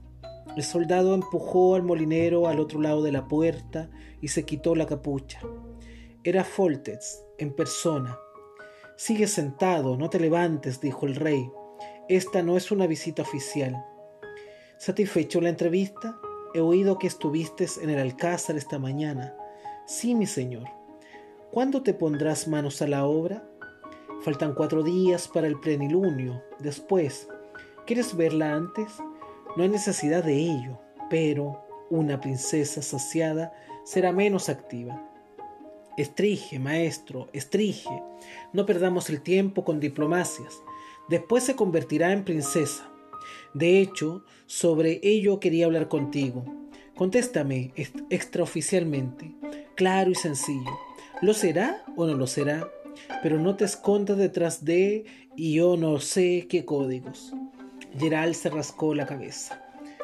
El 0.58 0.64
soldado 0.64 1.14
empujó 1.14 1.76
al 1.76 1.84
molinero 1.84 2.48
al 2.48 2.60
otro 2.60 2.82
lado 2.82 3.04
de 3.04 3.12
la 3.12 3.28
puerta 3.28 3.92
y 4.20 4.30
se 4.30 4.46
quitó 4.46 4.74
la 4.74 4.88
capucha. 4.88 5.42
Era 6.24 6.44
Foltez, 6.44 7.26
en 7.40 7.52
persona. 7.56 8.20
Sigue 8.96 9.26
sentado, 9.26 9.98
no 9.98 10.08
te 10.08 10.20
levantes, 10.20 10.80
dijo 10.80 11.08
el 11.08 11.16
rey. 11.16 11.52
Esta 12.10 12.44
no 12.44 12.58
es 12.58 12.72
una 12.72 12.86
visita 12.86 13.24
oficial. 13.24 13.84
¿Satisfecho 14.78 15.42
la 15.42 15.50
entrevista? 15.50 16.20
He 16.54 16.60
oído 16.60 17.00
que 17.00 17.08
estuviste 17.08 17.66
en 17.82 17.90
el 17.90 17.98
alcázar 17.98 18.56
esta 18.56 18.78
mañana. 18.78 19.36
Sí, 19.88 20.14
mi 20.14 20.28
señor. 20.28 20.68
¿Cuándo 21.50 21.82
te 21.82 21.96
pondrás 21.96 22.48
manos 22.48 22.84
a 22.84 22.88
la 22.88 23.06
obra? 23.06 23.44
Faltan 24.22 24.54
cuatro 24.54 24.84
días 24.84 25.28
para 25.28 25.48
el 25.48 25.60
plenilunio. 25.60 26.44
Después, 26.60 27.28
¿quieres 27.88 28.16
verla 28.16 28.54
antes? 28.54 28.94
No 29.58 29.64
hay 29.64 29.70
necesidad 29.70 30.24
de 30.24 30.36
ello, 30.36 30.80
pero 31.10 31.66
una 31.90 32.22
princesa 32.22 32.84
saciada 32.84 33.52
será 33.86 34.12
menos 34.12 34.50
activa. 34.50 35.11
Estrige, 35.98 36.60
maestro, 36.60 37.30
estrige. 37.34 38.02
No 38.54 38.66
perdamos 38.66 39.10
el 39.10 39.22
tiempo 39.22 39.64
con 39.64 39.80
diplomacias. 39.80 40.62
Después 41.10 41.44
se 41.44 41.56
convertirá 41.56 42.14
en 42.14 42.24
princesa. 42.24 42.90
De 43.54 43.80
hecho, 43.80 44.24
sobre 44.46 45.00
ello 45.04 45.40
quería 45.40 45.66
hablar 45.66 45.88
contigo. 45.88 46.46
Contéstame 46.96 47.74
extraoficialmente, 48.10 49.34
claro 49.76 50.12
y 50.12 50.16
sencillo. 50.16 50.72
¿Lo 51.22 51.34
será 51.34 51.84
o 51.96 52.06
no 52.06 52.14
lo 52.14 52.28
será? 52.28 52.70
Pero 53.22 53.40
no 53.40 53.56
te 53.56 53.66
escondas 53.66 54.18
detrás 54.18 54.66
de 54.66 55.06
y 55.36 55.54
yo 55.56 55.78
no 55.78 56.00
sé 56.00 56.48
qué 56.50 56.66
códigos. 56.66 57.34
Gerald 57.98 58.36
se 58.36 58.50
rascó 58.50 58.96
la 58.96 59.06
cabeza. 59.06 59.62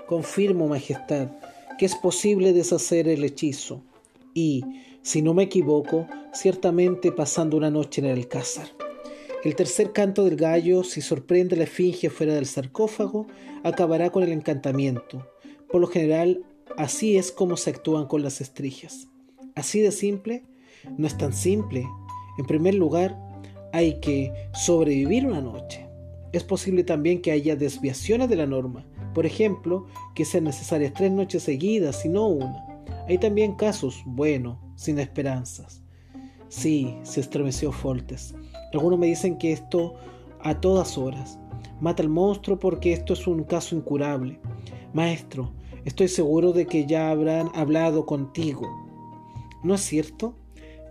Confirmo, 0.08 0.68
Majestad, 0.68 1.30
que 1.78 1.86
es 1.86 1.96
posible 1.96 2.54
deshacer 2.54 3.08
el 3.08 3.24
hechizo 3.24 3.84
y, 4.34 4.64
si 5.08 5.22
no 5.22 5.34
me 5.34 5.44
equivoco, 5.44 6.06
ciertamente 6.34 7.14
pasando 7.14 7.56
una 7.56 7.72
noche 7.72 8.02
en 8.02 8.08
el 8.08 8.18
alcázar. 8.18 8.68
El 9.42 9.56
tercer 9.56 9.94
canto 9.94 10.26
del 10.26 10.36
gallo, 10.36 10.84
si 10.84 11.00
sorprende 11.00 11.56
la 11.56 11.64
esfinge 11.64 12.10
fuera 12.10 12.34
del 12.34 12.46
sarcófago, 12.46 13.26
acabará 13.64 14.10
con 14.10 14.24
el 14.24 14.34
encantamiento. 14.34 15.26
Por 15.72 15.80
lo 15.80 15.88
general, 15.88 16.44
así 16.76 17.18
es 17.18 17.32
como 17.32 17.56
se 17.56 17.70
actúan 17.70 18.08
con 18.08 18.22
las 18.22 18.42
estrijas. 18.42 19.08
Así 19.56 19.80
de 19.80 19.94
simple, 19.94 20.44
no 20.98 21.08
es 21.08 21.18
tan 21.18 21.32
simple. 21.32 21.88
En 22.38 22.46
primer 22.46 22.76
lugar, 22.76 23.18
hay 23.72 24.02
que 24.02 24.34
sobrevivir 24.54 25.26
una 25.26 25.40
noche. 25.40 25.88
Es 26.34 26.44
posible 26.44 26.84
también 26.84 27.22
que 27.22 27.32
haya 27.32 27.56
desviaciones 27.56 28.28
de 28.28 28.36
la 28.36 28.46
norma, 28.46 28.86
por 29.14 29.26
ejemplo, 29.26 29.86
que 30.16 30.26
sean 30.26 30.44
necesarias 30.44 30.92
tres 30.94 31.14
noches 31.14 31.44
seguidas 31.44 32.04
y 32.04 32.10
no 32.10 32.28
una. 32.28 32.62
Hay 33.08 33.18
también 33.20 33.56
casos, 33.56 34.04
bueno, 34.06 34.67
sin 34.78 35.00
esperanzas. 35.00 35.82
Sí, 36.48 36.98
se 37.04 37.20
estremeció 37.20 37.74
Foltes. 37.74 38.34
Algunos 38.72 38.98
me 38.98 39.08
dicen 39.08 39.38
que 39.38 39.52
esto 39.52 39.96
a 40.40 40.62
todas 40.62 40.98
horas. 40.98 41.38
Mata 41.82 42.04
al 42.04 42.10
monstruo 42.10 42.58
porque 42.58 42.94
esto 42.94 43.14
es 43.14 43.28
un 43.28 43.44
caso 43.44 43.76
incurable. 43.76 44.40
Maestro, 44.94 45.52
estoy 45.84 46.08
seguro 46.08 46.54
de 46.54 46.66
que 46.66 46.86
ya 46.86 47.12
habrán 47.12 47.50
hablado 47.54 48.06
contigo. 48.06 48.66
¿No 49.64 49.76
es 49.76 49.82
cierto? 49.82 50.36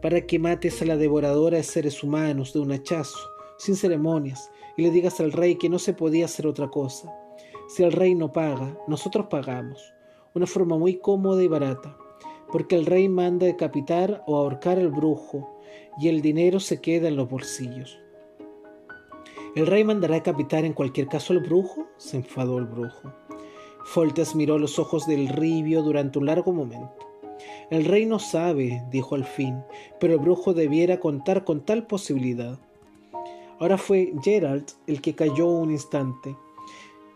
Para 0.02 0.26
que 0.26 0.38
mates 0.38 0.82
a 0.82 0.84
la 0.84 0.96
devoradora 0.96 1.56
de 1.56 1.62
seres 1.62 2.02
humanos 2.02 2.52
de 2.52 2.60
un 2.60 2.72
hachazo, 2.72 3.18
sin 3.58 3.76
ceremonias, 3.76 4.50
y 4.76 4.82
le 4.82 4.90
digas 4.90 5.20
al 5.20 5.32
rey 5.32 5.56
que 5.56 5.70
no 5.70 5.78
se 5.78 5.94
podía 5.94 6.26
hacer 6.26 6.46
otra 6.46 6.68
cosa. 6.68 7.10
Si 7.68 7.82
el 7.82 7.92
rey 7.92 8.14
no 8.14 8.32
paga, 8.32 8.78
nosotros 8.86 9.26
pagamos. 9.30 9.80
Una 10.34 10.46
forma 10.46 10.76
muy 10.76 10.98
cómoda 10.98 11.42
y 11.42 11.48
barata, 11.48 11.96
porque 12.50 12.76
el 12.76 12.86
rey 12.86 13.08
manda 13.08 13.46
decapitar 13.46 14.22
o 14.26 14.36
ahorcar 14.36 14.78
al 14.78 14.90
brujo 14.90 15.60
y 15.98 16.08
el 16.08 16.20
dinero 16.20 16.60
se 16.60 16.80
queda 16.80 17.08
en 17.08 17.16
los 17.16 17.28
bolsillos. 17.28 17.98
¿El 19.54 19.66
rey 19.66 19.84
mandará 19.84 20.16
decapitar 20.16 20.64
en 20.64 20.74
cualquier 20.74 21.08
caso 21.08 21.32
al 21.32 21.40
brujo? 21.40 21.86
se 21.96 22.18
enfadó 22.18 22.58
el 22.58 22.66
brujo. 22.66 23.12
Foltes 23.84 24.34
miró 24.34 24.58
los 24.58 24.78
ojos 24.78 25.06
del 25.06 25.28
ribio 25.28 25.82
durante 25.82 26.18
un 26.18 26.26
largo 26.26 26.52
momento. 26.52 27.06
El 27.70 27.84
rey 27.84 28.04
no 28.04 28.18
sabe, 28.18 28.84
dijo 28.90 29.14
al 29.14 29.24
fin, 29.24 29.62
pero 29.98 30.14
el 30.14 30.20
brujo 30.20 30.54
debiera 30.54 31.00
contar 31.00 31.44
con 31.44 31.64
tal 31.64 31.86
posibilidad. 31.86 32.58
Ahora 33.58 33.78
fue 33.78 34.12
Gerald 34.22 34.66
el 34.86 35.00
que 35.00 35.14
cayó 35.14 35.46
un 35.46 35.70
instante. 35.70 36.36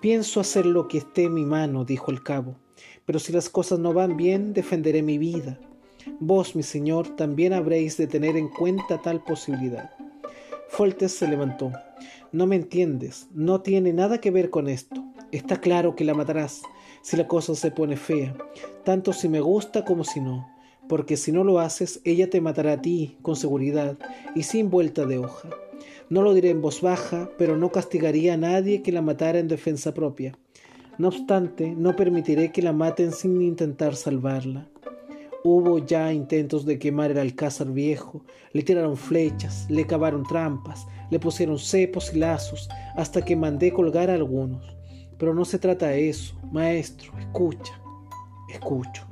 Pienso 0.01 0.41
hacer 0.41 0.65
lo 0.65 0.89
que 0.89 0.99
esté 0.99 1.25
en 1.25 1.35
mi 1.35 1.45
mano, 1.45 1.85
dijo 1.85 2.11
el 2.11 2.23
cabo, 2.23 2.57
pero 3.07 3.19
si 3.19 3.33
las 3.33 3.49
cosas 3.49 3.79
no 3.79 3.93
van 3.93 4.17
bien, 4.17 4.53
defenderé 4.53 5.03
mi 5.03 5.19
vida. 5.19 5.59
Vos, 6.19 6.57
mi 6.57 6.63
señor, 6.63 7.17
también 7.17 7.53
habréis 7.53 7.97
de 7.97 8.07
tener 8.07 8.37
en 8.37 8.49
cuenta 8.49 9.01
tal 9.03 9.23
posibilidad. 9.23 9.91
Foltes 10.69 11.13
se 11.13 11.29
levantó. 11.29 11.73
No 12.33 12.47
me 12.47 12.57
entiendes, 12.57 13.27
no 13.33 13.61
tiene 13.61 13.93
nada 13.93 14.21
que 14.21 14.31
ver 14.31 14.51
con 14.51 14.69
esto. 14.69 15.05
Está 15.33 15.61
claro 15.61 15.97
que 15.97 16.05
la 16.05 16.15
matarás 16.15 16.63
si 17.03 17.17
la 17.17 17.27
cosa 17.27 17.55
se 17.55 17.71
pone 17.71 17.97
fea, 17.97 18.37
tanto 18.85 19.13
si 19.13 19.29
me 19.29 19.41
gusta 19.41 19.85
como 19.85 20.05
si 20.05 20.21
no, 20.21 20.49
porque 20.89 21.17
si 21.17 21.33
no 21.33 21.45
lo 21.45 21.61
haces, 21.61 22.01
ella 22.05 22.29
te 22.29 22.41
matará 22.41 22.73
a 22.75 22.83
ti 22.83 23.17
con 23.23 23.37
seguridad 23.37 23.97
y 24.35 24.43
sin 24.43 24.71
vuelta 24.71 25.07
de 25.07 25.19
hoja. 25.19 25.49
No 26.09 26.23
lo 26.23 26.35
diré 26.35 26.51
en 26.51 26.61
voz 26.61 26.81
baja, 26.81 27.31
pero 27.39 27.57
no 27.57 27.71
castigaría 27.71 28.35
a 28.35 28.37
nadie 28.37 28.83
que 28.83 28.93
la 28.93 29.03
matara 29.03 29.39
en 29.39 29.49
defensa 29.49 29.95
propia. 29.95 30.37
No 30.99 31.09
obstante, 31.09 31.75
no 31.75 31.97
permitiré 31.97 32.53
que 32.53 32.63
la 32.63 32.73
maten 32.73 33.13
sin 33.13 33.41
intentar 33.41 33.95
salvarla. 33.97 34.69
Hubo 35.43 35.79
ya 35.79 36.13
intentos 36.13 36.67
de 36.67 36.79
quemar 36.79 37.13
el 37.13 37.19
alcázar 37.19 37.73
viejo, 37.73 38.25
le 38.53 38.63
tiraron 38.63 38.99
flechas, 38.99 39.67
le 39.71 39.87
cavaron 39.87 40.25
trampas, 40.25 40.87
le 41.11 41.19
pusieron 41.19 41.59
cepos 41.59 42.13
y 42.15 42.19
lazos, 42.19 42.69
hasta 42.95 43.25
que 43.25 43.37
mandé 43.37 43.73
colgar 43.73 44.11
a 44.11 44.15
algunos. 44.15 44.77
Pero 45.17 45.33
no 45.33 45.47
se 45.47 45.59
trata 45.59 45.89
de 45.89 46.11
eso, 46.11 46.39
maestro, 46.53 47.13
escucha, 47.19 47.73
escucho. 48.53 49.07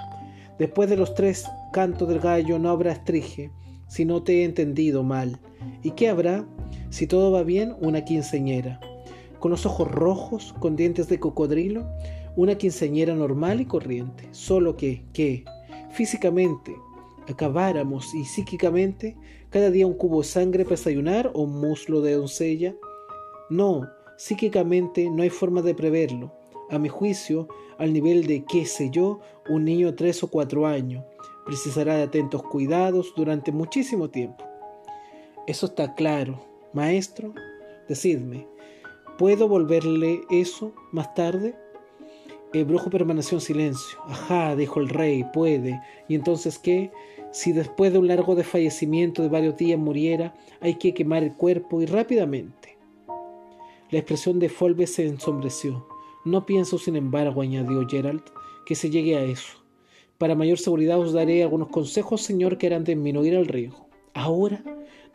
Después 0.58 0.90
de 0.90 0.98
los 0.98 1.14
tres 1.14 1.46
cantos 1.72 2.08
del 2.08 2.20
gallo 2.20 2.58
no 2.58 2.68
habrá 2.70 2.92
estrige, 2.92 3.50
si 3.86 4.04
no 4.04 4.22
te 4.22 4.40
he 4.40 4.44
entendido 4.44 5.02
mal. 5.02 5.40
¿Y 5.82 5.92
qué 5.92 6.10
habrá? 6.10 6.44
Si 6.90 7.06
todo 7.06 7.32
va 7.32 7.42
bien, 7.42 7.74
una 7.80 8.04
quinceñera. 8.04 8.80
Con 9.40 9.51
los 9.51 9.66
ojos 9.66 9.90
rojos, 9.90 10.55
con 10.59 10.77
dientes 10.77 11.09
de 11.09 11.20
cocodrilo, 11.20 11.87
una 12.37 12.57
quinceñera 12.57 13.14
normal 13.14 13.61
y 13.61 13.66
corriente. 13.66 14.29
Solo 14.33 14.77
que, 14.77 15.05
que, 15.12 15.44
físicamente, 15.90 16.77
acabáramos 17.29 18.14
y 18.14 18.24
psíquicamente, 18.24 19.16
cada 19.51 19.70
día 19.70 19.87
un 19.87 19.94
cubo 19.94 20.22
de 20.22 20.29
sangre 20.29 20.64
para 20.64 20.77
desayunar 20.77 21.31
o 21.35 21.42
un 21.42 21.61
muslo 21.61 22.01
de 22.01 22.14
doncella. 22.14 22.74
No, 23.51 23.88
psíquicamente 24.16 25.09
no 25.11 25.22
hay 25.22 25.31
forma 25.31 25.62
de 25.62 25.74
preverlo. 25.74 26.33
A 26.70 26.79
mi 26.79 26.88
juicio, 26.88 27.48
al 27.79 27.92
nivel 27.92 28.27
de, 28.27 28.44
qué 28.44 28.66
sé 28.66 28.90
yo, 28.90 29.20
un 29.48 29.64
niño 29.64 29.88
de 29.88 29.92
tres 29.94 30.22
o 30.22 30.29
cuatro 30.29 30.66
años. 30.66 31.05
Precisará 31.46 31.96
de 31.96 32.03
atentos 32.03 32.42
cuidados 32.42 33.12
durante 33.16 33.53
muchísimo 33.53 34.11
tiempo. 34.11 34.44
Eso 35.46 35.66
está 35.66 35.94
claro, 35.94 36.44
Maestro, 36.74 37.33
decidme, 37.88 38.46
¿puedo 39.18 39.48
volverle 39.48 40.22
eso 40.31 40.72
más 40.92 41.12
tarde? 41.14 41.54
El 42.54 42.64
brujo 42.64 42.88
permaneció 42.88 43.37
en 43.37 43.42
silencio. 43.42 43.98
Ajá, 44.07 44.57
dijo 44.57 44.81
el 44.81 44.88
rey, 44.88 45.24
puede. 45.35 45.83
¿Y 46.09 46.14
entonces 46.14 46.59
qué? 46.59 46.90
Si 47.31 47.52
después 47.52 47.92
de 47.92 47.98
un 47.98 48.09
largo 48.09 48.35
desfallecimiento 48.35 49.22
de 49.22 49.28
varios 49.28 49.57
días 49.59 49.78
muriera, 49.78 50.35
hay 50.61 50.76
que 50.76 50.94
quemar 50.94 51.22
el 51.22 51.35
cuerpo 51.35 51.83
y 51.83 51.87
rápidamente. 51.87 52.78
La 53.90 53.98
expresión 53.98 54.38
de 54.38 54.48
Folbe 54.48 54.87
se 54.87 55.07
ensombreció. 55.07 55.87
No 56.24 56.46
pienso, 56.46 56.78
sin 56.78 56.96
embargo, 56.96 57.42
añadió 57.42 57.87
Gerald, 57.87 58.22
que 58.64 58.74
se 58.74 58.88
llegue 58.88 59.16
a 59.16 59.24
eso. 59.24 59.59
Para 60.16 60.35
mayor 60.35 60.59
seguridad 60.59 60.98
os 60.98 61.12
daré 61.12 61.42
algunos 61.42 61.68
consejos, 61.68 62.22
señor, 62.22 62.57
que 62.57 62.68
harán 62.68 62.85
disminuir 62.85 63.35
el 63.35 63.46
riesgo. 63.46 63.88
Ahora, 64.18 64.64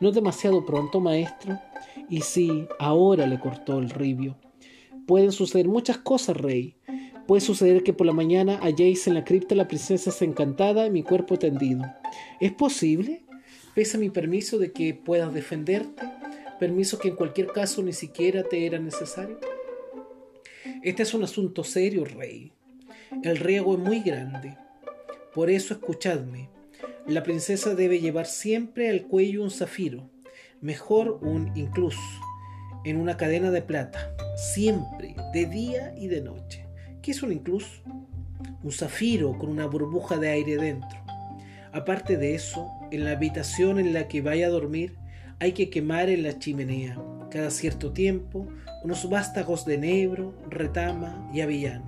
no 0.00 0.12
demasiado 0.12 0.64
pronto, 0.64 0.98
maestro. 0.98 1.60
Y 2.08 2.22
sí, 2.22 2.66
ahora 2.78 3.26
le 3.26 3.38
cortó 3.38 3.78
el 3.78 3.90
ribio. 3.90 4.38
Pueden 5.06 5.30
suceder 5.30 5.68
muchas 5.68 5.98
cosas, 5.98 6.38
rey. 6.38 6.78
Puede 7.26 7.42
suceder 7.42 7.82
que 7.82 7.92
por 7.92 8.06
la 8.06 8.14
mañana 8.14 8.58
halléis 8.62 9.06
en 9.06 9.12
la 9.12 9.22
cripta 9.22 9.54
la 9.54 9.68
princesa 9.68 10.24
encantada 10.24 10.86
y 10.86 10.90
mi 10.90 11.02
cuerpo 11.02 11.38
tendido. 11.38 11.84
¿Es 12.40 12.52
posible? 12.52 13.26
Pese 13.74 13.98
a 13.98 14.00
mi 14.00 14.08
permiso 14.08 14.56
de 14.56 14.72
que 14.72 14.94
puedas 14.94 15.34
defenderte, 15.34 16.02
permiso 16.58 16.98
que 16.98 17.08
en 17.08 17.16
cualquier 17.16 17.48
caso 17.48 17.82
ni 17.82 17.92
siquiera 17.92 18.42
te 18.42 18.64
era 18.64 18.78
necesario. 18.78 19.38
Este 20.82 21.02
es 21.02 21.12
un 21.12 21.24
asunto 21.24 21.62
serio, 21.62 22.06
rey. 22.06 22.52
El 23.22 23.36
riesgo 23.36 23.74
es 23.74 23.80
muy 23.80 24.00
grande. 24.00 24.56
Por 25.34 25.50
eso 25.50 25.74
escuchadme. 25.74 26.53
La 27.06 27.22
princesa 27.22 27.74
debe 27.74 28.00
llevar 28.00 28.24
siempre 28.24 28.88
al 28.88 29.02
cuello 29.02 29.42
un 29.42 29.50
zafiro, 29.50 30.08
mejor 30.62 31.18
un 31.20 31.52
incluso, 31.54 32.00
en 32.82 32.96
una 32.96 33.18
cadena 33.18 33.50
de 33.50 33.60
plata, 33.60 34.16
siempre, 34.36 35.14
de 35.34 35.44
día 35.44 35.94
y 35.98 36.08
de 36.08 36.22
noche. 36.22 36.66
¿Qué 37.02 37.10
es 37.10 37.22
un 37.22 37.30
incluso? 37.30 37.82
Un 38.62 38.72
zafiro 38.72 39.36
con 39.36 39.50
una 39.50 39.66
burbuja 39.66 40.16
de 40.16 40.30
aire 40.30 40.56
dentro. 40.56 40.98
Aparte 41.72 42.16
de 42.16 42.34
eso, 42.34 42.70
en 42.90 43.04
la 43.04 43.10
habitación 43.10 43.78
en 43.78 43.92
la 43.92 44.08
que 44.08 44.22
vaya 44.22 44.46
a 44.46 44.50
dormir 44.50 44.96
hay 45.40 45.52
que 45.52 45.68
quemar 45.68 46.08
en 46.08 46.22
la 46.22 46.38
chimenea, 46.38 46.98
cada 47.30 47.50
cierto 47.50 47.92
tiempo, 47.92 48.48
unos 48.82 49.10
vástagos 49.10 49.66
de 49.66 49.74
enebro, 49.74 50.32
retama 50.48 51.30
y 51.34 51.42
avellano. 51.42 51.84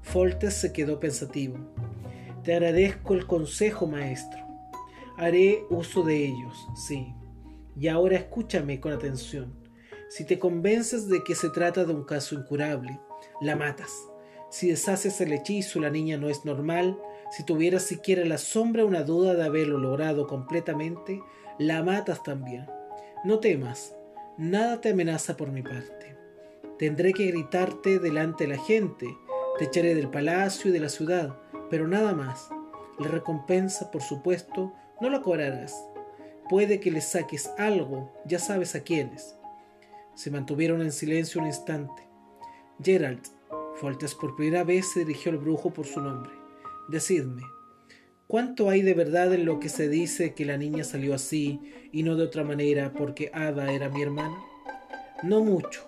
Foltes 0.00 0.54
se 0.54 0.72
quedó 0.72 0.98
pensativo. 0.98 1.73
Te 2.44 2.52
agradezco 2.52 3.14
el 3.14 3.26
consejo, 3.26 3.86
maestro. 3.86 4.38
Haré 5.16 5.64
uso 5.70 6.02
de 6.02 6.26
ellos, 6.26 6.68
sí. 6.74 7.14
Y 7.74 7.88
ahora 7.88 8.16
escúchame 8.16 8.80
con 8.80 8.92
atención. 8.92 9.54
Si 10.10 10.26
te 10.26 10.38
convences 10.38 11.08
de 11.08 11.24
que 11.24 11.34
se 11.34 11.48
trata 11.48 11.86
de 11.86 11.94
un 11.94 12.04
caso 12.04 12.34
incurable, 12.34 13.00
la 13.40 13.56
matas. 13.56 13.90
Si 14.50 14.68
deshaces 14.68 15.22
el 15.22 15.32
hechizo, 15.32 15.80
la 15.80 15.88
niña 15.88 16.18
no 16.18 16.28
es 16.28 16.44
normal. 16.44 16.98
Si 17.30 17.44
tuvieras 17.44 17.84
siquiera 17.84 18.26
la 18.26 18.36
sombra 18.36 18.84
una 18.84 19.04
duda 19.04 19.34
de 19.34 19.44
haberlo 19.44 19.78
logrado 19.78 20.26
completamente, 20.26 21.22
la 21.58 21.82
matas 21.82 22.22
también. 22.22 22.66
No 23.24 23.40
temas, 23.40 23.96
nada 24.36 24.82
te 24.82 24.90
amenaza 24.90 25.38
por 25.38 25.50
mi 25.50 25.62
parte. 25.62 26.14
Tendré 26.78 27.14
que 27.14 27.26
gritarte 27.26 27.98
delante 27.98 28.46
de 28.46 28.56
la 28.56 28.62
gente, 28.62 29.06
te 29.58 29.64
echaré 29.64 29.94
del 29.94 30.10
palacio 30.10 30.70
y 30.70 30.74
de 30.74 30.80
la 30.80 30.90
ciudad, 30.90 31.38
pero 31.74 31.88
nada 31.88 32.14
más. 32.14 32.50
La 33.00 33.08
recompensa, 33.08 33.90
por 33.90 34.00
supuesto, 34.00 34.72
no 35.00 35.10
la 35.10 35.22
cobrarás. 35.22 35.74
Puede 36.48 36.78
que 36.78 36.92
le 36.92 37.00
saques 37.00 37.50
algo, 37.58 38.12
ya 38.26 38.38
sabes 38.38 38.76
a 38.76 38.84
quiénes. 38.84 39.34
Se 40.14 40.30
mantuvieron 40.30 40.82
en 40.82 40.92
silencio 40.92 41.40
un 41.40 41.48
instante. 41.48 42.00
Gerald, 42.80 43.22
Foltes 43.74 44.14
por 44.14 44.36
primera 44.36 44.62
vez 44.62 44.92
se 44.92 45.00
dirigió 45.00 45.32
al 45.32 45.38
brujo 45.38 45.72
por 45.72 45.84
su 45.84 46.00
nombre. 46.00 46.30
Decidme, 46.88 47.42
¿cuánto 48.28 48.70
hay 48.70 48.82
de 48.82 48.94
verdad 48.94 49.34
en 49.34 49.44
lo 49.44 49.58
que 49.58 49.68
se 49.68 49.88
dice 49.88 50.32
que 50.32 50.44
la 50.44 50.56
niña 50.56 50.84
salió 50.84 51.12
así 51.12 51.58
y 51.90 52.04
no 52.04 52.14
de 52.14 52.22
otra 52.22 52.44
manera 52.44 52.92
porque 52.92 53.32
Ada 53.34 53.72
era 53.72 53.88
mi 53.88 54.00
hermana? 54.00 54.38
No 55.24 55.42
mucho. 55.42 55.84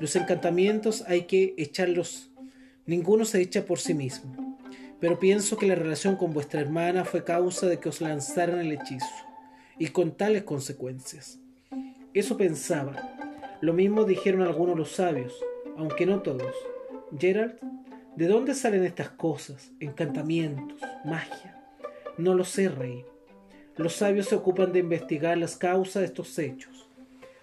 Los 0.00 0.16
encantamientos 0.16 1.04
hay 1.06 1.24
que 1.26 1.52
echarlos. 1.58 2.30
Ninguno 2.86 3.26
se 3.26 3.42
echa 3.42 3.66
por 3.66 3.78
sí 3.78 3.92
mismo. 3.92 4.47
Pero 5.00 5.20
pienso 5.20 5.56
que 5.56 5.66
la 5.66 5.76
relación 5.76 6.16
con 6.16 6.32
vuestra 6.32 6.60
hermana 6.60 7.04
fue 7.04 7.22
causa 7.22 7.66
de 7.66 7.78
que 7.78 7.88
os 7.88 8.00
lanzaran 8.00 8.58
el 8.58 8.72
hechizo, 8.72 9.06
y 9.78 9.88
con 9.88 10.10
tales 10.10 10.42
consecuencias. 10.42 11.38
Eso 12.14 12.36
pensaba. 12.36 12.96
Lo 13.60 13.72
mismo 13.72 14.04
dijeron 14.04 14.42
algunos 14.42 14.76
los 14.76 14.90
sabios, 14.90 15.34
aunque 15.76 16.04
no 16.04 16.20
todos. 16.22 16.54
Gerald, 17.16 17.60
¿de 18.16 18.26
dónde 18.26 18.54
salen 18.54 18.84
estas 18.84 19.10
cosas? 19.10 19.70
Encantamientos, 19.78 20.80
magia. 21.04 21.62
No 22.16 22.34
lo 22.34 22.44
sé, 22.44 22.68
rey. 22.68 23.04
Los 23.76 23.94
sabios 23.94 24.26
se 24.26 24.34
ocupan 24.34 24.72
de 24.72 24.80
investigar 24.80 25.38
las 25.38 25.54
causas 25.54 26.00
de 26.00 26.06
estos 26.06 26.36
hechos. 26.40 26.88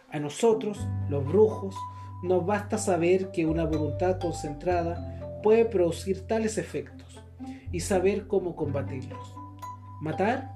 A 0.09 0.19
nosotros, 0.19 0.77
los 1.09 1.25
brujos, 1.25 1.73
nos 2.21 2.45
basta 2.45 2.77
saber 2.77 3.31
que 3.31 3.45
una 3.45 3.63
voluntad 3.63 4.19
concentrada 4.19 5.39
puede 5.41 5.63
producir 5.63 6.27
tales 6.27 6.57
efectos 6.57 7.24
y 7.71 7.79
saber 7.79 8.27
cómo 8.27 8.55
combatirlos. 8.55 9.35
¿Matar? 10.01 10.51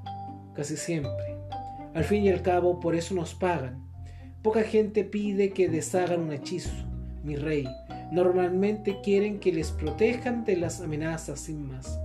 Casi 0.53 0.77
siempre. 0.77 1.37
Al 1.93 2.03
fin 2.03 2.23
y 2.23 2.29
al 2.29 2.41
cabo, 2.41 2.79
por 2.79 2.95
eso 2.95 3.15
nos 3.15 3.33
pagan. 3.33 3.85
Poca 4.41 4.63
gente 4.63 5.03
pide 5.03 5.51
que 5.51 5.69
deshagan 5.69 6.21
un 6.21 6.33
hechizo, 6.33 6.71
mi 7.23 7.35
rey, 7.35 7.67
Normalmente 8.11 9.01
quieren 9.01 9.39
que 9.39 9.51
les 9.51 9.71
protejan 9.71 10.43
de 10.43 10.57
las 10.57 10.81
amenazas 10.81 11.41
sin 11.41 11.67
más. 11.67 11.99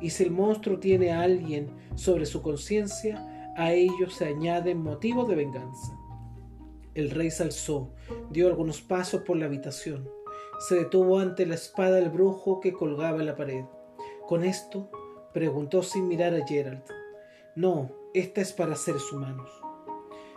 Y 0.00 0.10
si 0.10 0.24
el 0.24 0.32
monstruo 0.32 0.80
tiene 0.80 1.12
a 1.12 1.22
alguien 1.22 1.70
sobre 1.94 2.26
su 2.26 2.42
conciencia, 2.42 3.52
a 3.56 3.72
ello 3.72 4.10
se 4.10 4.26
añaden 4.26 4.82
motivos 4.82 5.28
de 5.28 5.36
venganza. 5.36 5.96
El 6.94 7.10
rey 7.10 7.30
se 7.30 7.44
alzó, 7.44 7.94
dio 8.30 8.48
algunos 8.48 8.80
pasos 8.80 9.22
por 9.22 9.36
la 9.36 9.46
habitación, 9.46 10.08
se 10.66 10.76
detuvo 10.76 11.20
ante 11.20 11.46
la 11.46 11.54
espada 11.54 11.96
del 11.96 12.10
brujo 12.10 12.60
que 12.60 12.72
colgaba 12.72 13.20
en 13.20 13.26
la 13.26 13.36
pared. 13.36 13.64
Con 14.26 14.44
esto, 14.44 14.90
preguntó 15.32 15.82
sin 15.82 16.08
mirar 16.08 16.34
a 16.34 16.46
Gerald. 16.46 16.82
No, 17.54 17.90
esta 18.12 18.40
es 18.40 18.52
para 18.52 18.76
seres 18.76 19.12
humanos. 19.12 19.50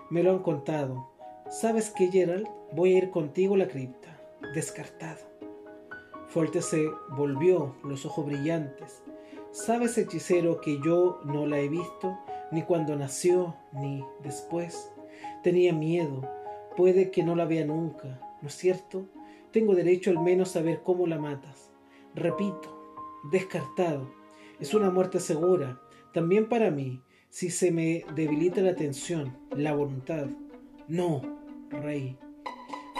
Me 0.10 0.24
lo 0.24 0.32
han 0.32 0.40
contado. 0.40 1.10
¿Sabes 1.50 1.92
qué, 1.96 2.10
Gerald? 2.12 2.48
Voy 2.72 2.94
a 2.94 2.98
ir 3.00 3.10
contigo 3.10 3.56
a 3.56 3.60
la 3.60 3.68
cripta 3.68 4.20
descartado. 4.54 5.20
Fuerte 6.28 6.62
se 6.62 6.88
volvió, 7.10 7.76
los 7.84 8.06
ojos 8.06 8.26
brillantes. 8.26 9.04
¿Sabes, 9.52 9.98
hechicero, 9.98 10.62
que 10.62 10.80
yo 10.84 11.20
no 11.26 11.48
la 11.48 11.60
he 11.60 11.70
visto, 11.70 12.18
ni 12.52 12.64
cuando 12.64 12.96
nació, 12.96 13.56
ni 13.74 14.04
después? 14.22 14.92
Tenía 15.44 15.74
miedo, 15.74 16.22
puede 16.78 17.10
que 17.10 17.24
no 17.24 17.36
la 17.36 17.46
vea 17.46 17.66
nunca, 17.66 18.20
¿no 18.42 18.48
es 18.48 18.54
cierto? 18.56 19.06
Tengo 19.52 19.74
derecho 19.74 20.12
al 20.12 20.20
menos 20.20 20.56
a 20.56 20.62
ver 20.62 20.84
cómo 20.84 21.08
la 21.08 21.18
matas. 21.18 21.72
Repito, 22.14 22.79
descartado. 23.32 24.12
Es 24.60 24.74
una 24.74 24.90
muerte 24.90 25.20
segura, 25.20 25.80
también 26.14 26.48
para 26.48 26.72
mí, 26.72 27.02
si 27.30 27.50
se 27.50 27.72
me 27.72 28.04
debilita 28.16 28.62
la 28.62 28.72
atención, 28.72 29.38
la 29.52 29.74
voluntad. 29.74 30.28
No, 30.88 31.22
rey, 31.70 32.18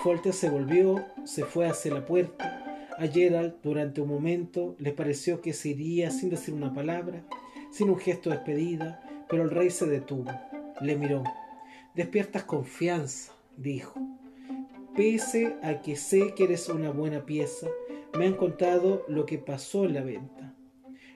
Folter 0.04 0.32
se 0.32 0.50
volvió, 0.50 1.04
se 1.26 1.44
fue 1.44 1.68
hacia 1.68 1.94
la 1.94 2.06
puerta. 2.06 2.88
A 2.98 3.08
Gerald, 3.08 3.56
durante 3.62 4.00
un 4.00 4.08
momento, 4.08 4.76
le 4.80 4.94
pareció 4.94 5.42
que 5.42 5.52
se 5.52 5.70
iría 5.70 6.10
sin 6.10 6.30
decir 6.30 6.54
una 6.54 6.74
palabra, 6.74 7.26
sin 7.70 7.90
un 7.90 7.98
gesto 7.98 8.30
de 8.30 8.38
despedida, 8.38 9.26
pero 9.28 9.44
el 9.44 9.50
rey 9.50 9.70
se 9.70 9.88
detuvo. 9.88 10.32
Le 10.80 10.96
miró. 10.96 11.24
Despiertas 11.96 12.44
confianza, 12.44 13.34
dijo. 13.58 14.00
Pese 14.96 15.58
a 15.64 15.82
que 15.82 15.98
sé 15.98 16.34
que 16.34 16.46
eres 16.46 16.70
una 16.70 16.92
buena 16.92 17.26
pieza, 17.26 17.68
me 18.18 18.26
han 18.26 18.36
contado 18.36 19.06
lo 19.08 19.26
que 19.26 19.38
pasó 19.38 19.86
en 19.86 19.94
la 19.94 20.02
venta. 20.02 20.56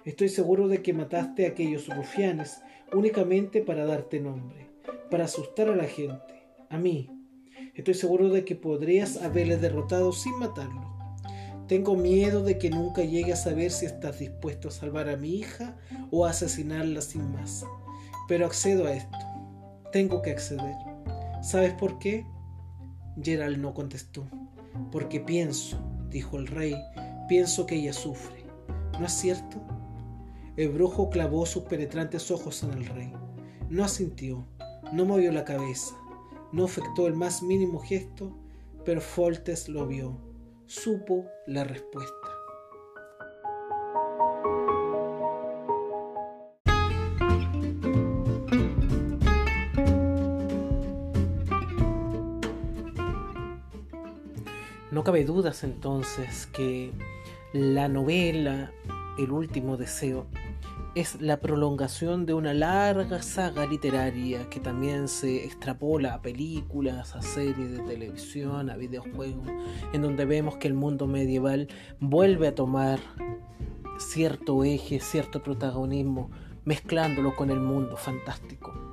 Estoy 0.06 0.30
seguro 0.30 0.68
de 0.68 0.82
que 0.82 0.94
mataste 0.94 1.46
a 1.46 1.50
aquellos 1.50 1.88
rufianes 1.88 2.62
únicamente 2.94 3.62
para 3.62 3.86
darte 3.86 4.20
nombre, 4.20 4.70
para 5.10 5.26
asustar 5.26 5.70
a 5.70 5.76
la 5.76 5.86
gente, 5.86 6.44
a 6.70 6.78
mí, 6.78 7.10
Estoy 7.76 7.96
seguro 7.96 8.30
de 8.30 8.46
que 8.46 8.56
podrías 8.56 9.18
haberle 9.18 9.58
derrotado 9.58 10.12
sin 10.12 10.38
matarlo. 10.38 10.94
Tengo 11.68 11.96
miedo 11.96 12.44
de 12.44 12.60
que 12.60 12.70
nunca 12.70 13.02
llegue 13.02 13.34
a 13.34 13.38
saber 13.38 13.72
si 13.72 13.88
estás 13.88 14.20
dispuesto 14.20 14.68
a 14.68 14.72
salvar 14.72 15.10
a 15.10 15.18
mi 15.18 15.38
hija 15.38 15.76
o 16.12 16.26
a 16.26 16.30
asesinarla 16.30 17.02
sin 17.02 17.32
más. 17.32 17.66
Pero 18.28 18.46
accedo 18.46 18.86
a 18.86 18.94
esto. 18.94 19.18
Tengo 19.92 20.22
que 20.22 20.32
acceder. 20.32 20.76
¿Sabes 21.42 21.74
por 21.74 21.98
qué? 21.98 22.28
Gerald 23.20 23.58
no 23.58 23.74
contestó. 23.74 24.28
Porque 24.92 25.20
pienso, 25.20 25.80
dijo 26.14 26.38
el 26.38 26.48
rey, 26.48 26.76
pienso 27.28 27.66
que 27.66 27.76
ella 27.76 27.92
sufre. 27.92 28.46
¿No 29.00 29.06
es 29.08 29.12
cierto? 29.12 29.58
El 30.56 30.70
brujo 30.70 31.10
clavó 31.10 31.46
sus 31.46 31.64
penetrantes 31.64 32.32
ojos 32.32 32.64
en 32.64 32.72
el 32.72 32.86
rey. 32.86 33.12
No 33.70 33.84
asintió, 33.84 34.48
no 34.94 35.04
movió 35.04 35.32
la 35.32 35.44
cabeza. 35.44 35.96
No 36.52 36.66
efectuó 36.66 37.08
el 37.08 37.16
más 37.16 37.42
mínimo 37.42 37.80
gesto, 37.80 38.38
pero 38.86 39.02
Foltes 39.02 39.68
lo 39.68 39.88
vio, 39.88 40.22
supo 40.68 41.26
la 41.48 41.64
respuesta. 41.64 42.23
No 54.94 55.04
cabe 55.04 55.26
dudas 55.26 55.64
entonces 55.64 56.46
que 56.46 56.92
la 57.52 57.88
novela 57.88 58.72
El 59.18 59.32
último 59.32 59.76
deseo 59.76 60.28
es 60.94 61.20
la 61.20 61.40
prolongación 61.40 62.28
de 62.28 62.36
una 62.36 62.54
larga 62.54 63.24
saga 63.24 63.66
literaria 63.66 64.48
que 64.52 64.60
también 64.60 65.08
se 65.08 65.46
extrapola 65.46 66.14
a 66.14 66.22
películas, 66.22 67.16
a 67.16 67.24
series 67.24 67.72
de 67.72 67.80
televisión, 67.80 68.70
a 68.70 68.78
videojuegos, 68.78 69.48
en 69.94 70.04
donde 70.04 70.26
vemos 70.26 70.58
que 70.58 70.68
el 70.68 70.76
mundo 70.76 71.08
medieval 71.08 71.70
vuelve 72.00 72.50
a 72.50 72.54
tomar 72.54 73.00
cierto 73.98 74.64
eje, 74.64 75.00
cierto 75.00 75.42
protagonismo, 75.42 76.30
mezclándolo 76.66 77.36
con 77.36 77.50
el 77.50 77.60
mundo 77.60 77.98
fantástico. 77.98 78.93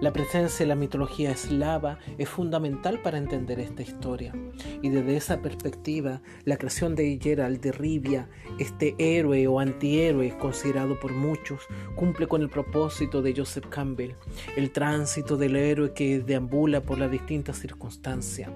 La 0.00 0.12
presencia 0.12 0.64
de 0.64 0.68
la 0.68 0.74
mitología 0.74 1.30
eslava 1.30 1.98
es 2.18 2.28
fundamental 2.28 3.00
para 3.02 3.18
entender 3.18 3.58
esta 3.60 3.82
historia 3.82 4.34
y 4.82 4.90
desde 4.90 5.16
esa 5.16 5.40
perspectiva 5.40 6.20
la 6.44 6.56
creación 6.56 6.94
de 6.94 7.18
Gerald 7.20 7.60
de 7.60 7.72
Rivia, 7.72 8.28
este 8.58 8.94
héroe 8.98 9.46
o 9.46 9.58
antihéroe 9.58 10.36
considerado 10.38 10.98
por 11.00 11.12
muchos, 11.12 11.62
cumple 11.94 12.26
con 12.26 12.42
el 12.42 12.50
propósito 12.50 13.22
de 13.22 13.34
Joseph 13.36 13.66
Campbell, 13.68 14.14
el 14.56 14.70
tránsito 14.70 15.36
del 15.36 15.56
héroe 15.56 15.92
que 15.92 16.20
deambula 16.20 16.82
por 16.82 16.98
las 16.98 17.10
distintas 17.10 17.58
circunstancias. 17.58 18.50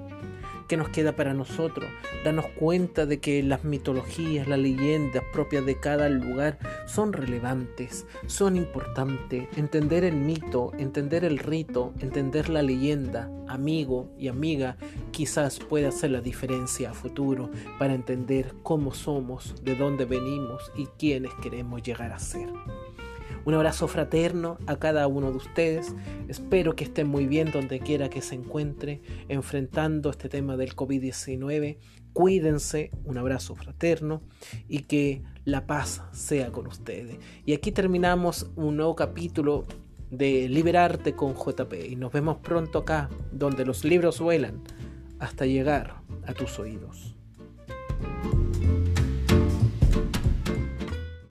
¿Qué 0.70 0.76
nos 0.76 0.90
queda 0.90 1.16
para 1.16 1.35
nosotros? 1.35 1.90
Darnos 2.24 2.46
cuenta 2.54 3.04
de 3.04 3.18
que 3.18 3.42
las 3.42 3.64
mitologías, 3.64 4.46
las 4.46 4.61
leyendas 4.61 5.24
propias 5.33 5.66
de 5.66 5.80
cada 5.80 6.09
lugar 6.09 6.61
son 6.87 7.12
relevantes, 7.12 8.06
son 8.28 8.54
importantes. 8.54 9.48
Entender 9.56 10.04
el 10.04 10.14
mito, 10.14 10.70
entender 10.78 11.24
el 11.24 11.38
rito, 11.38 11.92
entender 11.98 12.48
la 12.48 12.62
leyenda, 12.62 13.28
amigo 13.48 14.12
y 14.16 14.28
amiga, 14.28 14.76
quizás 15.11 15.59
pueda 15.59 15.88
hacer 15.88 16.12
la 16.12 16.20
diferencia 16.20 16.92
a 16.92 16.94
futuro 16.94 17.50
para 17.80 17.92
entender 17.92 18.54
cómo 18.62 18.94
somos, 18.94 19.56
de 19.64 19.74
dónde 19.74 20.04
venimos 20.04 20.70
y 20.76 20.87
quiénes 20.87 21.33
queremos 21.42 21.83
llegar 21.83 22.12
a 22.12 22.20
ser. 22.20 22.48
Un 23.44 23.55
abrazo 23.55 23.88
fraterno 23.88 24.59
a 24.66 24.76
cada 24.76 25.07
uno 25.07 25.31
de 25.31 25.37
ustedes. 25.38 25.94
Espero 26.29 26.76
que 26.76 26.85
estén 26.85 27.09
muy 27.09 27.26
bien 27.26 27.50
donde 27.50 27.81
quiera 27.81 28.11
que 28.11 28.20
se 28.20 28.35
encuentre 28.35 29.00
enfrentando 29.29 30.11
este 30.11 30.29
tema 30.29 30.57
del 30.57 30.76
COVID-19. 30.76 31.79
Cuídense, 32.12 32.90
un 33.05 33.18
abrazo 33.18 33.55
fraterno 33.55 34.22
y 34.68 34.81
que 34.81 35.22
la 35.44 35.66
paz 35.66 36.03
sea 36.12 36.53
con 36.53 36.66
ustedes. 36.66 37.18
Y 37.46 37.55
aquí 37.55 37.72
terminamos 37.72 38.50
un 38.57 38.76
nuevo 38.76 38.94
capítulo 38.94 39.66
de 40.11 40.48
Liberarte 40.48 41.14
con 41.14 41.35
JP 41.35 41.72
y 41.88 41.96
nos 41.96 42.12
vemos 42.12 42.38
pronto 42.38 42.81
acá 42.81 43.09
donde 43.33 43.64
los 43.64 43.85
libros 43.85 44.20
vuelan 44.20 44.62
hasta 45.18 45.46
llegar 45.46 46.03
a 46.26 46.35
tus 46.35 46.59
oídos. 46.59 47.14